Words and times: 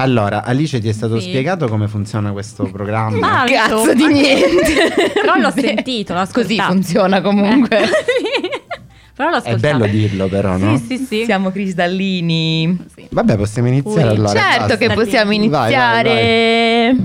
Allora, 0.00 0.44
Alice 0.44 0.78
ti 0.80 0.88
è 0.88 0.92
stato 0.92 1.18
Sì. 1.18 1.28
spiegato 1.28 1.66
come 1.68 1.88
funziona 1.88 2.30
questo 2.32 2.64
programma? 2.70 3.18
Ma 3.18 3.44
Cazzo 3.46 3.92
di 3.94 4.06
niente. 4.06 5.10
Però 5.20 5.36
l'ho 5.36 5.50
sentito, 5.50 6.14
l'ho 6.14 6.20
ascoltato. 6.20 6.54
Così 6.54 6.60
funziona 6.60 7.20
comunque. 7.20 7.78
Però 9.14 9.30
l'ho 9.30 9.34
È 9.34 9.38
ascoltato. 9.38 9.78
bello 9.78 9.86
dirlo 9.86 10.28
però, 10.28 10.56
no? 10.56 10.78
Sì, 10.78 10.96
sì, 10.96 11.04
sì. 11.04 11.24
Siamo 11.24 11.50
cristallini. 11.50 12.78
Sì. 12.94 13.06
Vabbè, 13.10 13.36
possiamo 13.36 13.66
iniziare 13.66 14.10
Ui. 14.10 14.14
allora. 14.16 14.38
certo 14.40 14.58
basta. 14.58 14.76
che 14.76 14.94
possiamo 14.94 15.30
Vai, 15.30 15.48
vai, 15.48 15.66
iniziare. 15.72 16.96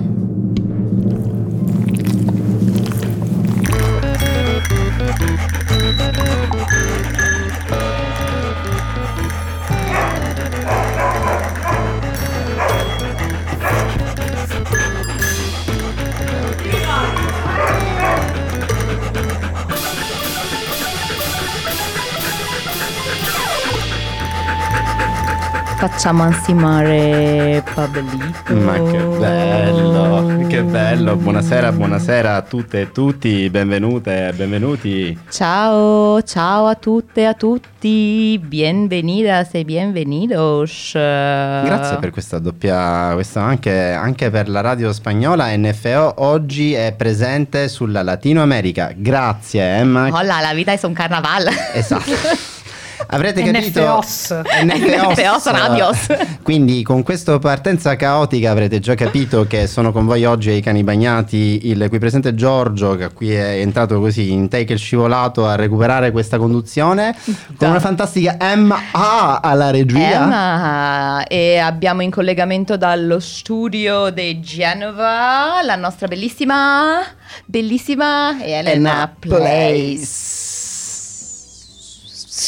Facciamo 26.03 26.23
ansimare 26.23 27.63
Pablito. 27.73 28.53
Ma 28.55 28.73
che 28.73 28.97
bello, 28.97 30.47
che 30.49 30.61
bello. 30.61 31.15
Buonasera, 31.15 31.71
buonasera 31.71 32.35
a 32.35 32.41
tutte 32.41 32.81
e 32.81 32.91
tutti, 32.91 33.49
benvenute 33.49 34.33
benvenuti. 34.35 35.17
Ciao, 35.29 36.21
ciao 36.23 36.65
a 36.65 36.75
tutte 36.75 37.21
e 37.21 37.23
a 37.23 37.33
tutti. 37.33 38.37
Bienvenidas 38.37 39.53
e 39.53 39.63
bienvenidos. 39.63 40.91
Grazie 40.91 41.95
per 42.01 42.09
questa 42.09 42.37
doppia, 42.37 43.11
questo 43.13 43.39
anche, 43.39 43.93
anche 43.93 44.29
per 44.29 44.49
la 44.49 44.59
radio 44.59 44.91
spagnola 44.91 45.55
NFO 45.55 46.15
oggi 46.17 46.73
è 46.73 46.93
presente 46.97 47.69
sulla 47.69 48.03
Latino 48.03 48.41
America. 48.41 48.91
Grazie 48.93 49.77
Emma. 49.77 50.09
Hola, 50.11 50.41
la 50.41 50.53
vita 50.53 50.73
è 50.73 50.79
un 50.83 50.91
carnaval. 50.91 51.47
Esatto. 51.71 52.11
Avrete 53.07 53.43
capito? 53.43 53.81
NFOs. 53.81 54.41
NFOs 54.63 55.45
radios. 55.51 56.07
Quindi 56.41 56.83
con 56.83 57.03
questa 57.03 57.39
partenza 57.39 57.95
caotica 57.95 58.51
avrete 58.51 58.79
già 58.79 58.95
capito 58.95 59.45
che 59.45 59.67
sono 59.67 59.91
con 59.91 60.05
voi 60.05 60.25
oggi 60.25 60.49
ai 60.49 60.61
cani 60.61 60.83
bagnati 60.83 61.67
il 61.69 61.85
qui 61.89 61.99
presente 61.99 62.33
Giorgio 62.35 62.95
che 62.95 63.11
qui 63.13 63.33
è 63.33 63.59
entrato 63.59 63.99
così 63.99 64.31
in 64.31 64.47
take 64.49 64.73
il 64.73 64.79
scivolato 64.79 65.47
a 65.47 65.55
recuperare 65.55 66.11
questa 66.11 66.37
conduzione 66.37 67.15
con 67.57 67.69
una 67.69 67.79
fantastica 67.79 68.37
Emma 68.39 68.79
A 68.91 69.39
alla 69.41 69.69
regia. 69.69 70.23
Emma, 70.23 71.27
e 71.27 71.57
abbiamo 71.57 72.01
in 72.01 72.11
collegamento 72.11 72.77
dallo 72.77 73.19
studio 73.19 74.09
di 74.09 74.39
Genova 74.39 75.61
la 75.63 75.75
nostra 75.75 76.07
bellissima, 76.07 77.01
bellissima 77.45 78.43
Elena 78.43 79.13
Place. 79.19 80.52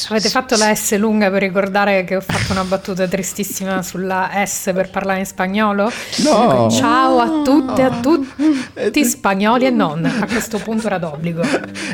Avete 0.09 0.29
fatto 0.29 0.57
la 0.57 0.75
S 0.75 0.97
lunga 0.97 1.31
per 1.31 1.41
ricordare 1.41 2.03
che 2.03 2.17
ho 2.17 2.21
fatto 2.21 2.51
una 2.51 2.63
battuta 2.63 3.07
tristissima 3.07 3.81
sulla 3.81 4.29
S 4.45 4.71
per 4.73 4.89
parlare 4.89 5.19
in 5.19 5.25
spagnolo? 5.25 5.89
No. 6.23 6.69
Ciao 6.69 7.19
a 7.19 7.41
tutte 7.43 7.81
e 7.81 7.83
a 7.85 7.99
tutti, 8.01 9.05
spagnoli 9.05 9.66
e 9.66 9.69
non. 9.69 10.03
A 10.03 10.25
questo 10.27 10.57
punto 10.57 10.88
era 10.88 10.97
d'obbligo. 10.97 11.41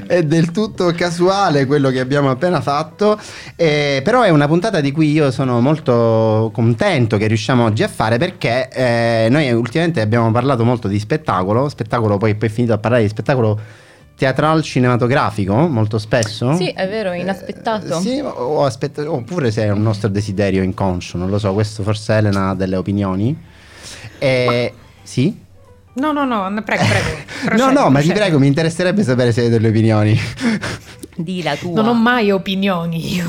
È 0.08 0.24
del 0.24 0.52
tutto 0.52 0.92
casuale 0.94 1.66
quello 1.66 1.90
che 1.90 2.00
abbiamo 2.00 2.32
appena 2.32 2.60
fatto, 2.60 3.20
eh, 3.56 4.02
però 4.04 4.24
è 4.24 4.30
una 4.30 4.48
puntata 4.48 4.82
di 4.82 4.92
cui 4.92 5.12
io 5.12 5.30
sono 5.30 5.62
molto 5.62 6.50
contento 6.54 7.18
che 7.18 7.28
riusciamo 7.28 7.66
oggi 7.66 7.84
a 7.84 7.88
fare 7.88 8.18
perché 8.18 8.68
eh, 8.70 9.28
noi 9.30 9.52
ultimamente 9.52 10.02
abbiamo 10.02 10.32
parlato 10.32 10.66
molto 10.66 10.88
di 10.88 10.98
spettacolo, 10.98 11.70
spettacolo 11.70 12.18
poi 12.18 12.36
poi 12.36 12.50
è 12.50 12.52
finito 12.52 12.74
a 12.74 12.78
parlare 12.78 13.04
di 13.04 13.10
spettacolo 13.10 13.60
teatrale 14.22 14.62
cinematografico 14.62 15.56
molto 15.68 15.98
spesso. 15.98 16.54
Sì, 16.56 16.68
è 16.68 16.88
vero, 16.88 17.12
inaspettato. 17.12 17.98
Eh, 17.98 18.02
sì, 18.02 18.20
o- 18.20 18.64
aspetta- 18.64 19.12
oppure 19.12 19.50
se 19.50 19.64
è 19.64 19.72
un 19.72 19.82
nostro 19.82 20.10
desiderio 20.10 20.62
inconscio, 20.62 21.18
non 21.18 21.28
lo 21.32 21.40
so, 21.40 21.52
questo 21.54 21.82
forse 21.82 22.14
Elena 22.14 22.50
ha 22.50 22.54
delle 22.54 22.76
opinioni. 22.76 23.36
Eh, 24.20 24.74
sì? 25.02 25.36
No, 25.94 26.12
no, 26.12 26.24
no, 26.26 26.62
prego, 26.64 26.84
prego. 26.86 27.08
no, 27.18 27.46
procedi, 27.46 27.74
no, 27.74 27.90
ma 27.90 28.00
ti 28.02 28.12
prego, 28.12 28.38
mi 28.38 28.46
interesserebbe 28.46 29.02
sapere 29.02 29.32
se 29.32 29.42
hai 29.42 29.50
delle 29.50 29.70
opinioni. 29.70 30.16
Di 31.16 31.42
la 31.42 31.56
tua. 31.56 31.82
Non 31.82 31.88
ho 31.88 31.94
mai 31.96 32.30
opinioni 32.30 33.16
io. 33.16 33.26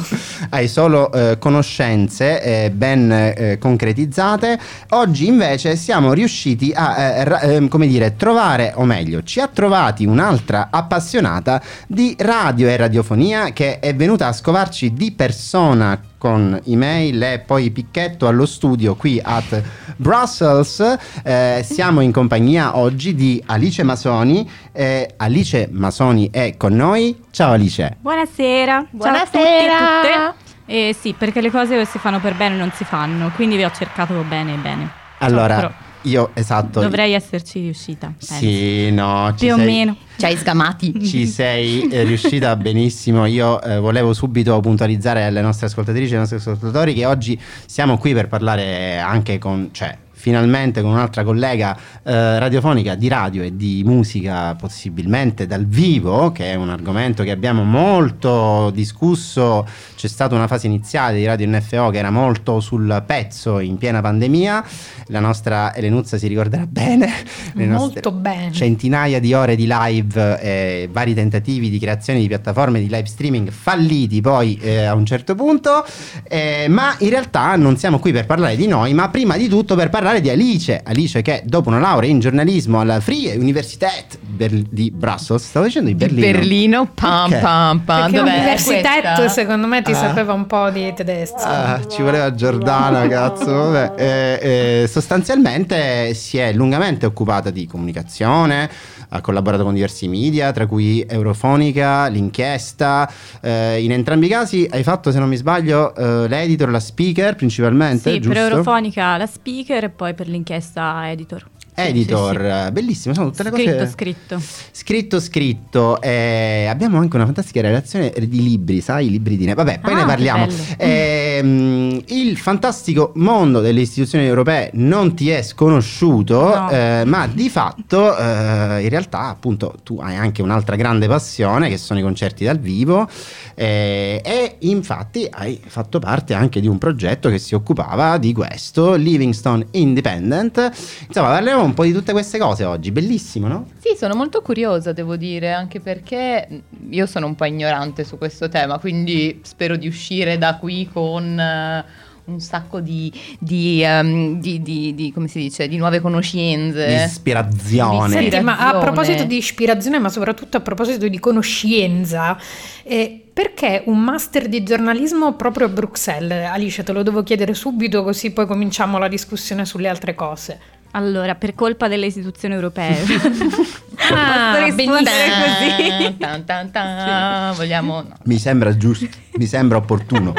Hai 0.50 0.68
solo 0.68 1.10
eh, 1.12 1.38
conoscenze 1.38 2.42
eh, 2.42 2.70
ben 2.70 3.10
eh, 3.12 3.58
concretizzate. 3.58 4.58
Oggi 4.90 5.26
invece 5.26 5.76
siamo 5.76 6.12
riusciti 6.12 6.72
a, 6.74 6.98
eh, 6.98 7.24
ra- 7.24 7.40
ehm, 7.40 7.68
come 7.68 7.86
dire, 7.86 8.16
trovare, 8.16 8.72
o 8.76 8.84
meglio, 8.84 9.22
ci 9.22 9.40
ha 9.40 9.48
trovati 9.48 10.04
un'altra 10.04 10.68
appassionata 10.70 11.62
di 11.86 12.14
radio 12.18 12.68
e 12.68 12.76
radiofonia 12.76 13.52
che 13.52 13.78
è 13.78 13.94
venuta 13.94 14.26
a 14.26 14.32
scovarci 14.32 14.92
di 14.92 15.12
persona 15.12 16.00
con 16.22 16.60
email 16.66 17.20
e 17.20 17.38
poi 17.40 17.72
picchetto 17.72 18.28
allo 18.28 18.46
studio 18.46 18.94
qui 18.94 19.20
at 19.20 19.60
Brussels. 19.96 20.96
Eh, 21.24 21.66
siamo 21.68 22.00
in 22.00 22.12
compagnia 22.12 22.76
oggi 22.76 23.16
di 23.16 23.42
Alice 23.46 23.82
Masoni. 23.82 24.48
Eh, 24.70 25.14
Alice 25.16 25.68
Masoni 25.72 26.30
è 26.30 26.56
con 26.56 26.76
noi. 26.76 27.20
Ciao 27.32 27.50
Alice. 27.50 27.96
Buonasera. 27.98 28.86
Buonasera. 28.88 29.26
Ciao 29.26 29.98
a 29.98 30.02
tutti 30.02 30.06
e 30.06 30.12
a 30.12 30.34
tutte. 30.34 30.52
Eh, 30.66 30.96
sì, 30.96 31.12
perché 31.18 31.40
le 31.40 31.50
cose 31.50 31.76
o 31.76 31.84
si 31.84 31.98
fanno 31.98 32.20
per 32.20 32.36
bene 32.36 32.54
non 32.54 32.70
si 32.70 32.84
fanno, 32.84 33.32
quindi 33.34 33.56
vi 33.56 33.64
ho 33.64 33.72
cercato 33.72 34.14
bene 34.22 34.54
bene. 34.54 34.88
Allora, 35.18 35.56
Però 35.56 35.70
io 36.02 36.30
esatto. 36.34 36.80
dovrei 36.80 37.12
esserci 37.12 37.60
riuscita. 37.60 38.06
penso. 38.16 38.34
Sì, 38.34 38.90
no, 38.90 39.34
ci 39.36 39.46
Più 39.46 39.54
o 39.54 39.56
sei, 39.56 39.66
meno. 39.66 39.96
Ci 40.16 40.24
hai 40.24 40.36
sgamati. 40.36 40.94
Ci 41.04 41.26
sei 41.26 41.88
eh, 41.88 42.04
riuscita 42.04 42.54
benissimo. 42.56 43.26
Io 43.26 43.60
eh, 43.62 43.78
volevo 43.78 44.12
subito 44.12 44.58
puntualizzare 44.60 45.24
alle 45.24 45.40
nostre 45.40 45.66
ascoltatrici 45.66 46.10
e 46.10 46.14
ai 46.14 46.20
nostri 46.20 46.36
ascoltatori 46.38 46.94
che 46.94 47.06
oggi 47.06 47.38
siamo 47.66 47.98
qui 47.98 48.12
per 48.14 48.28
parlare 48.28 48.98
anche 48.98 49.38
con, 49.38 49.70
cioè, 49.72 49.96
finalmente 50.22 50.82
con 50.82 50.92
un'altra 50.92 51.24
collega 51.24 51.76
eh, 52.04 52.38
radiofonica 52.38 52.94
di 52.94 53.08
radio 53.08 53.42
e 53.42 53.56
di 53.56 53.82
musica, 53.84 54.54
possibilmente 54.54 55.48
dal 55.48 55.66
vivo, 55.66 56.30
che 56.30 56.52
è 56.52 56.54
un 56.54 56.70
argomento 56.70 57.24
che 57.24 57.32
abbiamo 57.32 57.64
molto 57.64 58.70
discusso. 58.72 59.66
C'è 59.96 60.06
stata 60.06 60.36
una 60.36 60.46
fase 60.46 60.68
iniziale 60.68 61.16
di 61.18 61.24
Radio 61.24 61.48
NFO 61.48 61.90
che 61.90 61.98
era 61.98 62.10
molto 62.12 62.60
sul 62.60 63.02
pezzo 63.04 63.58
in 63.58 63.78
piena 63.78 64.00
pandemia. 64.00 64.64
La 65.08 65.18
nostra 65.18 65.74
Elenuzza 65.74 66.16
si 66.18 66.28
ricorderà 66.28 66.66
bene. 66.68 67.12
Le 67.54 67.66
Molto 67.66 68.12
bene. 68.12 68.52
centinaia 68.52 69.18
di 69.18 69.34
ore 69.34 69.56
di 69.56 69.66
live 69.68 70.40
e 70.40 70.88
vari 70.92 71.14
tentativi 71.14 71.68
di 71.68 71.80
creazione 71.80 72.20
di 72.20 72.28
piattaforme 72.28 72.78
di 72.78 72.86
live 72.88 73.06
streaming 73.06 73.50
falliti 73.50 74.20
poi 74.20 74.56
eh, 74.62 74.84
a 74.84 74.94
un 74.94 75.04
certo 75.04 75.34
punto 75.34 75.84
Eh, 76.28 76.66
ma 76.68 76.94
in 76.98 77.10
realtà 77.10 77.56
non 77.56 77.76
siamo 77.76 77.98
qui 77.98 78.12
per 78.12 78.26
parlare 78.26 78.56
di 78.56 78.66
noi 78.66 78.94
ma 78.94 79.08
prima 79.08 79.36
di 79.36 79.48
tutto 79.48 79.74
per 79.74 79.88
parlare 79.88 80.11
di 80.20 80.30
Alice 80.30 80.80
Alice 80.84 81.22
che 81.22 81.42
dopo 81.44 81.68
una 81.68 81.78
laurea 81.78 82.08
in 82.10 82.18
giornalismo 82.20 82.80
alla 82.80 83.00
Free 83.00 83.34
Universität 83.36 84.18
Ber- 84.20 84.64
di 84.70 84.90
Brussels 84.90 85.44
stavo 85.44 85.66
dicendo 85.66 85.88
di 85.90 85.96
Di 85.96 86.04
Berlino 86.06 86.32
Berlino, 86.32 86.86
pam 86.94 87.28
Perché? 87.30 87.44
pam 87.44 87.78
pam. 87.80 88.10
Perché 88.12 89.28
secondo 89.28 89.66
me 89.66 89.82
ti 89.82 89.92
Ah. 89.92 89.94
sapeva 89.96 90.32
un 90.32 90.46
po' 90.46 90.70
di 90.70 90.92
tedesco. 90.94 91.36
Ah, 91.38 91.80
ci 91.88 92.02
voleva 92.02 92.34
Giordana, 92.34 93.06
cazzo. 93.08 93.70
Vabbè. 93.70 93.92
Eh, 93.96 94.82
eh, 94.82 94.88
sostanzialmente 94.88 96.14
si 96.14 96.38
è 96.38 96.52
lungamente 96.52 97.06
occupata 97.06 97.50
di 97.50 97.66
comunicazione, 97.66 98.68
ha 99.14 99.20
collaborato 99.20 99.62
con 99.62 99.74
diversi 99.74 100.08
media, 100.08 100.52
tra 100.52 100.66
cui 100.66 101.04
Eurofonica, 101.08 102.06
l'inchiesta. 102.06 103.10
Eh, 103.40 103.82
in 103.82 103.92
entrambi 103.92 104.26
i 104.26 104.28
casi 104.28 104.66
hai 104.70 104.82
fatto, 104.82 105.10
se 105.10 105.18
non 105.18 105.28
mi 105.28 105.36
sbaglio, 105.36 105.94
eh, 105.94 106.28
l'editor, 106.28 106.70
la 106.70 106.80
speaker 106.80 107.34
principalmente. 107.34 108.10
Sì, 108.10 108.20
giusto? 108.20 108.38
per 108.38 108.50
Eurofonica 108.50 109.16
la 109.16 109.26
speaker 109.26 109.84
e 109.84 109.90
poi 109.90 110.14
per 110.14 110.28
l'inchiesta 110.28 111.10
editor. 111.10 111.44
Editor, 111.74 112.36
sì, 112.36 112.42
sì. 112.42 112.66
eh, 112.66 112.72
bellissimo, 112.72 113.14
sono 113.14 113.30
tutte 113.30 113.42
le 113.44 113.50
Scritto, 113.50 113.72
cose 113.76 113.90
scritto. 113.90 114.42
Scritto, 114.72 115.20
scritto. 115.20 116.00
eh, 116.02 116.66
abbiamo 116.68 116.98
anche 116.98 117.16
una 117.16 117.24
fantastica 117.24 117.60
relazione 117.62 118.12
di 118.18 118.42
libri, 118.42 118.80
sai? 118.80 119.06
I 119.06 119.10
libri 119.10 119.36
di 119.36 119.46
ne. 119.46 119.54
Vabbè, 119.54 119.80
poi 119.80 119.92
Ah, 119.94 119.96
ne 119.96 120.04
parliamo. 120.04 120.46
Ehm, 120.76 122.02
il 122.08 122.36
fantastico 122.36 123.12
mondo 123.16 123.60
delle 123.60 123.80
istituzioni 123.80 124.26
europee 124.26 124.70
non 124.74 125.14
ti 125.14 125.30
è 125.30 125.42
sconosciuto, 125.42 126.40
No. 126.42 126.70
eh, 126.70 127.02
ma 127.06 127.26
di 127.26 127.48
fatto, 127.48 128.16
eh, 128.16 128.82
in 128.82 128.88
realtà, 128.88 129.28
appunto, 129.28 129.74
tu 129.82 129.98
hai 130.00 130.16
anche 130.16 130.42
un'altra 130.42 130.76
grande 130.76 131.06
passione 131.08 131.68
che 131.68 131.78
sono 131.78 131.98
i 132.00 132.02
concerti 132.02 132.44
dal 132.44 132.58
vivo. 132.58 133.08
eh, 133.54 134.20
e 134.24 134.56
infatti 134.60 135.26
hai 135.30 135.60
fatto 135.66 135.98
parte 135.98 136.32
anche 136.34 136.60
di 136.60 136.66
un 136.66 136.78
progetto 136.78 137.28
che 137.28 137.38
si 137.38 137.54
occupava 137.54 138.16
di 138.18 138.32
questo, 138.32 138.94
Livingstone 138.94 139.66
Independent. 139.72 140.70
Insomma, 141.06 141.28
parliamo 141.28 141.61
un 141.64 141.74
po' 141.74 141.84
di 141.84 141.92
tutte 141.92 142.12
queste 142.12 142.38
cose 142.38 142.64
oggi, 142.64 142.90
bellissimo, 142.90 143.48
no? 143.48 143.68
Sì, 143.78 143.96
sono 143.96 144.14
molto 144.14 144.40
curiosa, 144.42 144.92
devo 144.92 145.16
dire, 145.16 145.52
anche 145.52 145.80
perché 145.80 146.62
io 146.90 147.06
sono 147.06 147.26
un 147.26 147.34
po' 147.34 147.44
ignorante 147.44 148.04
su 148.04 148.18
questo 148.18 148.48
tema, 148.48 148.78
quindi 148.78 149.40
spero 149.42 149.76
di 149.76 149.86
uscire 149.86 150.38
da 150.38 150.56
qui 150.56 150.88
con 150.92 151.38
eh, 151.38 151.84
un 152.24 152.38
sacco 152.40 152.80
di, 152.80 153.12
di, 153.38 153.82
ehm, 153.82 154.38
di- 154.40 154.62
di- 154.62 154.94
di- 154.94 155.12
come 155.12 155.26
si 155.28 155.38
dice, 155.40 155.66
di 155.66 155.76
nuove 155.76 156.00
conoscenze. 156.00 157.04
Ispirazione. 157.06 158.08
Sì. 158.08 158.14
Senti, 158.30 158.40
ma 158.40 158.52
a 158.52 158.54
Ispirazione. 158.54 158.84
proposito 158.84 159.24
di 159.24 159.36
ispirazione, 159.36 159.98
ma 159.98 160.08
soprattutto 160.08 160.56
a 160.56 160.60
proposito 160.60 161.08
di 161.08 161.18
conoscenza, 161.18 162.38
eh, 162.84 163.16
perché 163.32 163.82
un 163.86 163.98
master 163.98 164.46
di 164.48 164.62
giornalismo 164.62 165.34
proprio 165.34 165.66
a 165.66 165.70
Bruxelles? 165.70 166.46
Alice, 166.48 166.82
te 166.82 166.92
lo 166.92 167.02
devo 167.02 167.22
chiedere 167.22 167.54
subito 167.54 168.02
così 168.04 168.30
poi 168.30 168.46
cominciamo 168.46 168.98
la 168.98 169.08
discussione 169.08 169.64
sulle 169.64 169.88
altre 169.88 170.14
cose. 170.14 170.60
Allora, 170.92 171.34
per 171.34 171.54
colpa 171.54 171.88
delle 171.88 172.06
istituzioni 172.06 172.54
europee. 172.54 172.96
Ah, 174.14 174.50
Posso 174.52 174.64
rispondere 174.64 175.04
benissimo. 175.04 175.98
così? 176.00 176.16
Tan, 176.18 176.44
tan, 176.44 176.70
tan. 176.72 177.54
Vogliamo... 177.54 177.94
no. 178.02 178.14
Mi 178.24 178.36
sembra 178.36 178.76
giusto, 178.76 179.06
mi 179.36 179.46
sembra 179.46 179.78
opportuno. 179.78 180.34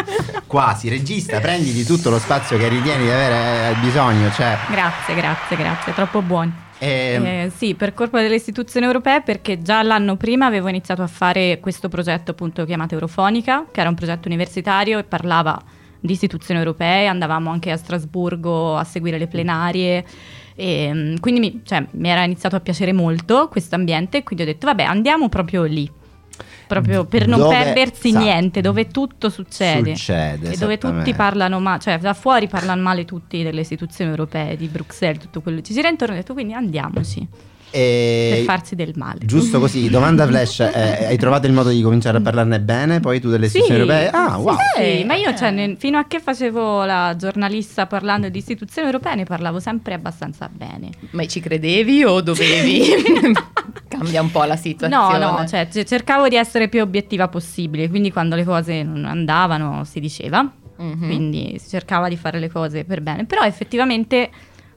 Quasi, 0.46 0.90
regista, 0.90 1.40
prenditi 1.40 1.84
tutto 1.86 2.10
lo 2.10 2.20
spazio 2.20 2.58
che 2.58 2.68
ritieni 2.68 3.04
di 3.06 3.10
avere 3.10 3.70
eh, 3.70 3.80
bisogno. 3.80 4.30
Cioè, 4.32 4.58
Grazie, 4.70 5.16
grazie, 5.16 5.56
grazie, 5.56 5.94
troppo 5.94 6.22
buoni. 6.22 6.54
ehm, 6.80 7.26
Eh, 7.26 7.52
sì, 7.56 7.74
per 7.74 7.94
colpa 7.94 8.22
delle 8.22 8.36
istituzioni 8.36 8.86
europee, 8.86 9.22
perché 9.22 9.62
già 9.62 9.82
l'anno 9.82 10.18
prima 10.18 10.46
avevo 10.46 10.68
iniziato 10.68 11.02
a 11.02 11.08
fare 11.08 11.60
questo 11.62 11.88
progetto 11.90 12.32
appunto 12.32 12.66
chiamato 12.66 12.96
Eurofonica, 12.96 13.66
che 13.72 13.80
era 13.80 13.90
un 13.90 13.96
progetto 13.96 14.28
universitario 14.28 15.00
e 15.00 15.04
parlava 15.04 15.60
di 16.00 16.12
istituzioni 16.12 16.60
europee, 16.60 17.08
andavamo 17.08 17.50
anche 17.50 17.72
a 17.72 17.78
Strasburgo 17.78 18.76
a 18.76 18.84
seguire 18.84 19.18
le 19.18 19.28
plenarie. 19.28 20.06
E, 20.56 20.92
mm, 20.94 21.16
quindi 21.20 21.40
mi, 21.40 21.62
cioè, 21.64 21.86
mi 21.92 22.10
era 22.10 22.24
iniziato 22.24 22.56
a 22.56 22.60
piacere 22.60 22.94
molto 22.94 23.48
questo 23.50 23.76
ambiente, 23.76 24.24
quindi 24.24 24.44
ho 24.44 24.48
detto 24.48 24.68
vabbè 24.68 24.84
andiamo 24.84 25.30
proprio 25.30 25.64
lì, 25.64 25.90
proprio 26.68 27.06
per 27.06 27.28
non 27.28 27.40
Dove- 27.40 27.56
perdersi 27.56 28.12
sa- 28.12 28.20
niente, 28.20 28.62
dove 28.62 28.88
tutto 28.88 29.30
succede. 29.30 29.96
Succede, 29.96 30.52
E 30.52 30.58
dove 30.58 30.78
tutti 30.78 31.14
parlano 31.14 31.60
male, 31.60 31.80
cioè 31.80 31.98
da 31.98 32.14
fuori 32.14 32.48
parlano 32.48 32.82
male 32.82 33.06
tutti 33.06 33.42
delle 33.44 33.62
istituzioni 33.62 34.12
europee, 34.12 34.56
di 34.56 34.68
Bruxelles, 34.68 35.22
tutto 35.22 35.42
quello. 35.42 35.58
Che 35.58 35.64
ci 35.64 35.74
gira 35.74 35.90
intorno, 35.90 36.14
ho 36.14 36.18
detto 36.18 36.34
quindi 36.34 36.54
andiamoci 36.54 37.28
e- 37.74 38.34
per 38.36 38.44
farsi 38.46 38.76
del 38.76 38.94
male. 38.96 39.20
Giusto 39.26 39.60
così, 39.60 39.90
domanda 39.92 40.28
flash, 40.28 40.60
eh, 40.60 41.06
hai 41.08 41.18
trovato 41.18 41.48
il 41.48 41.54
modo 41.54 41.70
di 41.70 41.82
cominciare 41.82 42.18
a 42.18 42.22
parlarne 42.22 42.60
bene 42.62 43.00
poi 43.00 43.20
tu 43.20 43.30
delle 43.30 43.50
Sì, 43.50 43.58
istituzioni 43.58 43.90
europee? 43.90 44.10
Ah, 44.10 44.36
sì, 44.38 44.42
wow. 44.44 44.56
sì, 44.78 45.04
ma 45.06 45.16
io 45.16 45.36
cioè, 45.36 45.52
ne- 45.52 45.76
fino 45.78 45.98
a 45.98 46.06
che 46.06 46.20
facevo 46.20 46.84
la 46.86 47.16
giornalista 47.18 47.88
parlando 47.88 48.30
di 48.30 48.38
istituzioni 48.38 48.88
europee 48.88 49.16
ne 49.16 49.24
parlavo 49.26 49.60
sempre 49.60 49.94
abbastanza 49.96 50.50
bene. 50.52 50.90
Ma 51.12 51.26
ci 51.26 51.40
credevi 51.40 52.04
o 52.04 52.22
dovevi? 52.22 52.82
Cambia 53.88 54.22
un 54.22 54.32
po' 54.32 54.44
la 54.44 54.54
No, 54.56 54.60
situazione. 54.60 55.18
no, 55.20 55.46
cioè, 55.48 55.68
c- 55.68 55.84
cercavo 55.84 56.28
di 56.28 56.36
essere 56.36 56.68
più 56.68 56.82
obiettiva 56.82 57.28
possibile, 57.28 57.90
quindi 57.90 58.12
quando 58.12 58.36
le 58.36 58.44
cose 58.44 58.84
non 58.84 59.06
andavano 59.06 59.84
si 59.84 60.00
diceva, 60.00 60.48
Mhm. 60.76 61.06
quindi 61.06 61.56
si 61.60 61.70
cercava 61.70 62.10
di 62.10 62.18
fare 62.18 62.40
le 62.40 62.50
cose 62.50 62.84
per 62.84 63.02
bene, 63.02 63.26
però 63.26 63.44
effettivamente 63.44 64.30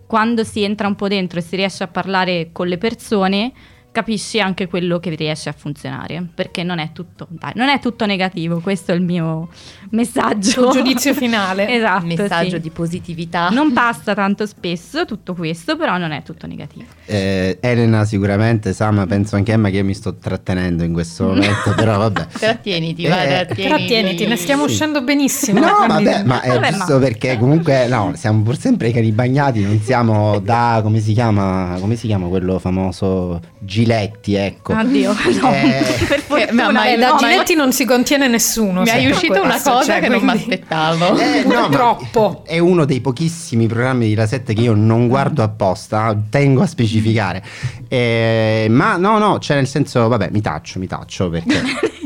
quando 0.06 0.44
si 0.44 0.62
entra 0.62 0.86
un 0.86 0.94
po' 0.94 1.08
dentro 1.08 1.38
e 1.38 1.42
si 1.42 1.56
riesce 1.56 1.82
a 1.84 1.88
parlare 1.88 2.50
con 2.52 2.68
le 2.68 2.78
persone 2.78 3.52
capisci 3.96 4.38
anche 4.40 4.66
quello 4.68 4.98
che 4.98 5.14
riesce 5.14 5.48
a 5.48 5.54
funzionare, 5.56 6.22
perché 6.34 6.62
non 6.62 6.78
è 6.78 6.90
tutto, 6.92 7.26
dai, 7.30 7.52
non 7.54 7.68
è 7.70 7.80
tutto 7.80 8.04
negativo, 8.04 8.60
questo 8.60 8.92
è 8.92 8.94
il 8.94 9.00
mio 9.00 9.48
messaggio. 9.92 10.66
Il 10.66 10.72
giudizio 10.72 11.14
finale. 11.14 11.66
esatto. 11.74 12.04
Messaggio 12.04 12.56
sì. 12.56 12.60
di 12.60 12.68
positività. 12.68 13.48
Non 13.48 13.72
passa 13.72 14.12
tanto 14.12 14.44
spesso 14.44 15.06
tutto 15.06 15.32
questo, 15.32 15.78
però 15.78 15.96
non 15.96 16.12
è 16.12 16.22
tutto 16.22 16.46
negativo. 16.46 16.84
Eh, 17.06 17.56
Elena 17.58 18.04
sicuramente 18.04 18.74
sa, 18.74 18.90
ma 18.90 19.06
penso 19.06 19.36
anche 19.36 19.52
Emma 19.52 19.70
che 19.70 19.78
io 19.78 19.84
mi 19.84 19.94
sto 19.94 20.14
trattenendo 20.16 20.84
in 20.84 20.92
questo 20.92 21.24
momento, 21.28 21.72
però 21.74 21.96
vabbè. 21.96 22.26
Trattieniti, 22.38 23.04
Eh, 23.04 23.08
vai, 23.08 23.26
trattieniti. 23.28 23.66
Trattieniti, 23.68 24.26
ne 24.26 24.36
stiamo 24.36 24.66
Sì. 24.66 24.72
uscendo 24.72 25.02
benissimo. 25.02 25.60
No, 25.60 25.74
quindi- 25.86 26.04
vabbè, 26.04 26.22
ma 26.24 26.42
è 26.42 26.48
Vabbè, 26.50 26.72
giusto 26.72 26.92
ma- 26.94 26.98
perché 27.00 27.38
comunque 27.38 27.86
no, 27.88 28.12
siamo 28.14 28.42
pur 28.42 28.58
sempre 28.58 28.88
i 28.88 28.92
cani 28.92 29.10
bagnati, 29.12 29.62
non 29.62 29.80
siamo 29.80 30.38
da 30.40 30.80
come 30.82 31.00
si 31.00 31.14
chiama, 31.14 31.78
come 31.80 31.96
si 31.96 32.06
chiama 32.06 32.26
quello 32.28 32.58
famoso 32.58 33.40
Giletti, 33.86 34.34
ecco. 34.34 34.72
Addio, 34.72 35.14
no, 35.40 35.52
Eh, 35.52 35.84
per 36.08 36.20
fortuna. 36.20 36.52
ma- 36.64 36.72
ma- 36.72 36.86
Eh, 36.90 36.96
da 36.96 37.10
no, 37.10 37.16
Giletti 37.18 37.54
non 37.54 37.72
si 37.72 37.84
contiene 37.84 38.26
nessuno. 38.26 38.82
Mi 38.82 38.88
è 38.88 39.08
uscita 39.08 39.40
una 39.40 39.50
questo, 39.50 39.70
cosa 39.70 39.84
cioè, 39.92 40.00
che 40.00 40.08
non 40.08 40.20
mi 40.22 40.28
quindi- 40.30 40.52
aspettavo. 40.54 41.16
Eh, 41.18 41.42
no, 41.44 41.48
ma 41.54 41.60
Purtroppo. 41.66 42.42
È 42.44 42.58
uno 42.58 42.84
dei 42.84 43.00
pochissimi 43.00 43.66
programmi 43.68 44.06
di 44.08 44.14
La 44.14 44.26
7 44.26 44.54
che 44.54 44.60
io 44.62 44.74
non 44.74 45.06
guardo 45.06 45.42
apposta, 45.44 46.16
tengo 46.28 46.62
a 46.62 46.66
specificare. 46.66 47.44
Eh, 47.88 48.66
ma 48.70 48.96
no, 48.96 49.18
no, 49.18 49.38
cioè 49.38 49.56
nel 49.56 49.68
senso, 49.68 50.08
vabbè, 50.08 50.30
mi 50.32 50.40
taccio, 50.40 50.78
mi 50.80 50.86
taccio 50.88 51.30
perché... 51.30 51.62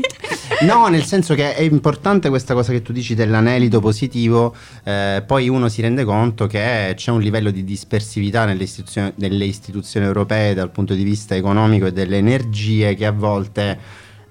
No, 0.61 0.87
nel 0.87 1.03
senso 1.03 1.33
che 1.33 1.55
è 1.55 1.61
importante 1.61 2.29
questa 2.29 2.53
cosa 2.53 2.71
che 2.71 2.81
tu 2.81 2.91
dici 2.91 3.15
dell'anelito 3.15 3.79
positivo, 3.79 4.55
eh, 4.83 5.23
poi 5.25 5.49
uno 5.49 5.69
si 5.69 5.81
rende 5.81 6.03
conto 6.03 6.47
che 6.47 6.93
c'è 6.95 7.11
un 7.11 7.19
livello 7.21 7.51
di 7.51 7.63
dispersività 7.63 8.45
nelle 8.45 8.63
istituzioni, 8.63 9.11
nelle 9.15 9.45
istituzioni 9.45 10.05
europee 10.05 10.53
dal 10.53 10.69
punto 10.69 10.93
di 10.93 11.03
vista 11.03 11.35
economico 11.35 11.87
e 11.87 11.91
delle 11.91 12.17
energie 12.17 12.95
che 12.95 13.05
a 13.05 13.11
volte 13.11 13.79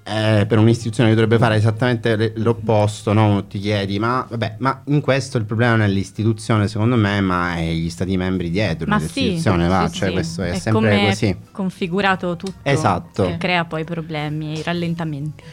eh, 0.03 0.45
per 0.47 0.57
un'istituzione 0.57 1.09
che 1.09 1.15
dovrebbe 1.15 1.37
fare 1.37 1.55
esattamente 1.55 2.33
l'opposto, 2.37 3.13
no? 3.13 3.45
ti 3.45 3.59
chiedi, 3.59 3.99
ma 3.99 4.25
vabbè, 4.27 4.55
ma 4.59 4.81
in 4.85 4.99
questo 5.01 5.37
il 5.37 5.45
problema 5.45 5.75
non 5.75 5.85
è 5.85 5.87
l'istituzione 5.87 6.67
secondo 6.67 6.95
me, 6.95 7.21
ma 7.21 7.55
è 7.55 7.71
gli 7.71 7.89
stati 7.89 8.17
membri 8.17 8.49
dietro 8.49 8.87
Ma 8.87 8.99
sì, 8.99 9.05
l'istituzione, 9.05 9.67
va, 9.67 9.87
sì, 9.87 9.97
cioè 9.97 10.07
sì. 10.07 10.13
questo 10.13 10.41
è, 10.43 10.51
È 10.51 10.59
sempre 10.59 11.05
così. 11.05 11.25
è 11.27 11.37
configurato 11.51 12.35
tutto 12.35 12.53
Esatto. 12.63 13.25
che 13.25 13.37
crea 13.37 13.65
poi 13.65 13.83
problemi, 13.83 14.57
i 14.57 14.63
rallentamenti. 14.63 15.43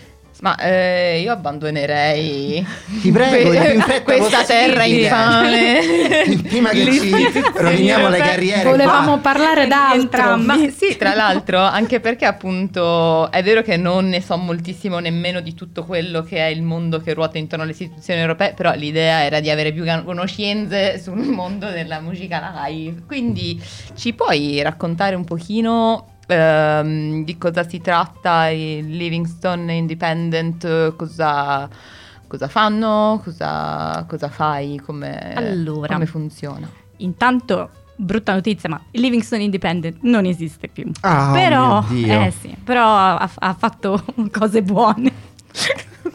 Ma 0.41 0.57
eh, 0.57 1.21
io 1.21 1.33
abbandonerei 1.33 2.65
Ti 3.03 3.11
prego, 3.11 3.49
que- 3.51 3.73
in 3.73 3.81
fretta 3.81 4.03
questa 4.03 4.45
terra 4.45 4.85
infame. 4.85 5.81
Prima 6.47 6.71
che 6.71 6.93
ci 6.93 7.13
roviniamo 7.55 8.09
le 8.09 8.19
carriere. 8.19 8.63
Volevamo 8.63 9.13
qua. 9.13 9.33
parlare 9.33 9.67
d'altro. 9.67 10.37
Ma 10.37 10.57
sì, 10.71 10.97
tra 10.97 11.15
l'altro, 11.15 11.59
anche 11.59 12.01
perché 12.01 12.25
appunto 12.25 13.31
è 13.31 13.43
vero 13.43 13.63
che 13.63 13.77
non 13.77 14.09
ne 14.09 14.21
so 14.21 14.37
moltissimo 14.37 14.99
nemmeno 14.99 15.41
di 15.41 15.55
tutto 15.55 15.85
quello 15.85 16.23
che 16.23 16.39
è 16.39 16.49
il 16.49 16.63
mondo 16.63 17.01
che 17.01 17.15
ruota 17.15 17.39
intorno 17.39 17.65
alle 17.65 17.73
istituzioni 17.73 18.21
europee, 18.21 18.55
però 18.55 18.73
l'idea 18.75 19.25
era 19.25 19.41
di 19.41 19.51
avere 19.51 19.73
più 19.73 19.85
conoscenze 20.05 21.01
sul 21.01 21.19
mondo 21.19 21.69
della 21.71 22.01
musica 22.01 22.67
live. 22.67 23.03
Quindi 23.07 23.61
ci 23.97 24.13
puoi 24.13 24.63
raccontare 24.63 25.17
un 25.17 25.25
pochino 25.25 26.18
ehm, 26.29 27.25
di 27.25 27.37
cosa 27.39 27.67
si 27.69 27.81
tratta 27.81 28.49
il 28.49 28.87
Livingston 28.87 29.71
Independent, 29.71 30.65
eh, 30.65 30.93
cosa, 30.97 31.69
cosa 32.27 32.49
fanno, 32.49 33.21
cosa, 33.25 34.05
cosa 34.09 34.29
fai, 34.29 34.81
come, 34.85 35.35
Allora. 35.35 35.95
come 35.95 36.07
funziona. 36.07 36.71
Intanto, 36.99 37.71
brutta 37.97 38.35
notizia, 38.35 38.69
ma 38.69 38.81
il 38.93 39.01
Livingston 39.01 39.41
Independent 39.41 39.99
non 40.03 40.25
esiste 40.25 40.69
più. 40.69 40.91
Ah, 41.01 41.33
però, 41.33 41.81
mio 41.89 42.03
Dio. 42.03 42.23
eh 42.23 42.31
sì, 42.31 42.57
però 42.63 42.85
ha, 42.97 43.31
ha 43.35 43.55
fatto 43.55 44.05
cose 44.31 44.63
buone. 44.63 45.13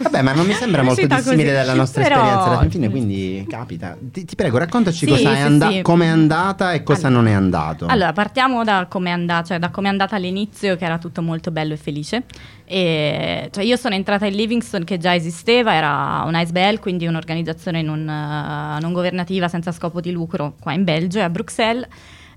Vabbè, 0.04 0.22
ma 0.22 0.34
non 0.34 0.46
mi 0.46 0.54
sembra 0.54 0.84
molto 0.84 1.06
dissimile 1.06 1.44
così. 1.44 1.56
dalla 1.56 1.74
nostra 1.74 2.04
Però- 2.04 2.16
esperienza 2.22 2.60
alla 2.60 2.70
fine, 2.70 2.90
quindi 2.90 3.46
capita. 3.50 3.98
Ti, 4.00 4.26
ti 4.26 4.36
prego, 4.36 4.58
raccontaci 4.58 5.08
Sì, 5.08 5.16
sì, 5.16 5.26
anda- 5.26 5.70
sì. 5.72 5.82
come 5.82 6.06
è 6.06 6.10
andata 6.10 6.74
e 6.74 6.84
cosa 6.84 7.08
Allora. 7.08 7.22
non 7.24 7.32
è 7.32 7.36
andato. 7.36 7.86
Allora, 7.88 8.14
partiamo 8.14 8.64
da 8.64 8.86
come 8.90 9.10
è 9.10 9.14
andata, 9.14 9.44
cioè 9.48 9.60
da 9.60 9.70
come 9.70 9.88
è 9.88 9.92
andata 9.92 10.16
all'inizio, 10.16 10.76
che 10.76 10.86
era 10.86 10.98
tutto 10.98 11.22
molto 11.22 11.52
bello 11.52 11.74
e 11.74 11.78
felice. 11.78 12.24
E, 12.66 13.50
cioè, 13.52 13.64
io 13.64 13.76
sono 13.78 13.96
entrata 13.96 14.26
in 14.26 14.36
Livingston 14.36 14.84
che 14.84 14.98
già 14.98 15.14
esisteva, 15.16 15.74
era 15.74 16.24
un 16.26 16.34
ISBL, 16.36 16.80
quindi 16.80 17.06
un'organizzazione 17.08 17.82
non, 17.82 18.00
eh, 18.08 18.80
non 18.80 18.94
governativa 18.94 19.48
senza 19.48 19.72
scopo 19.72 20.02
di 20.02 20.12
lucro 20.12 20.56
qua 20.60 20.74
in 20.74 20.84
Belgio 20.84 21.20
e 21.20 21.22
a 21.22 21.30
Bruxelles. 21.30 21.88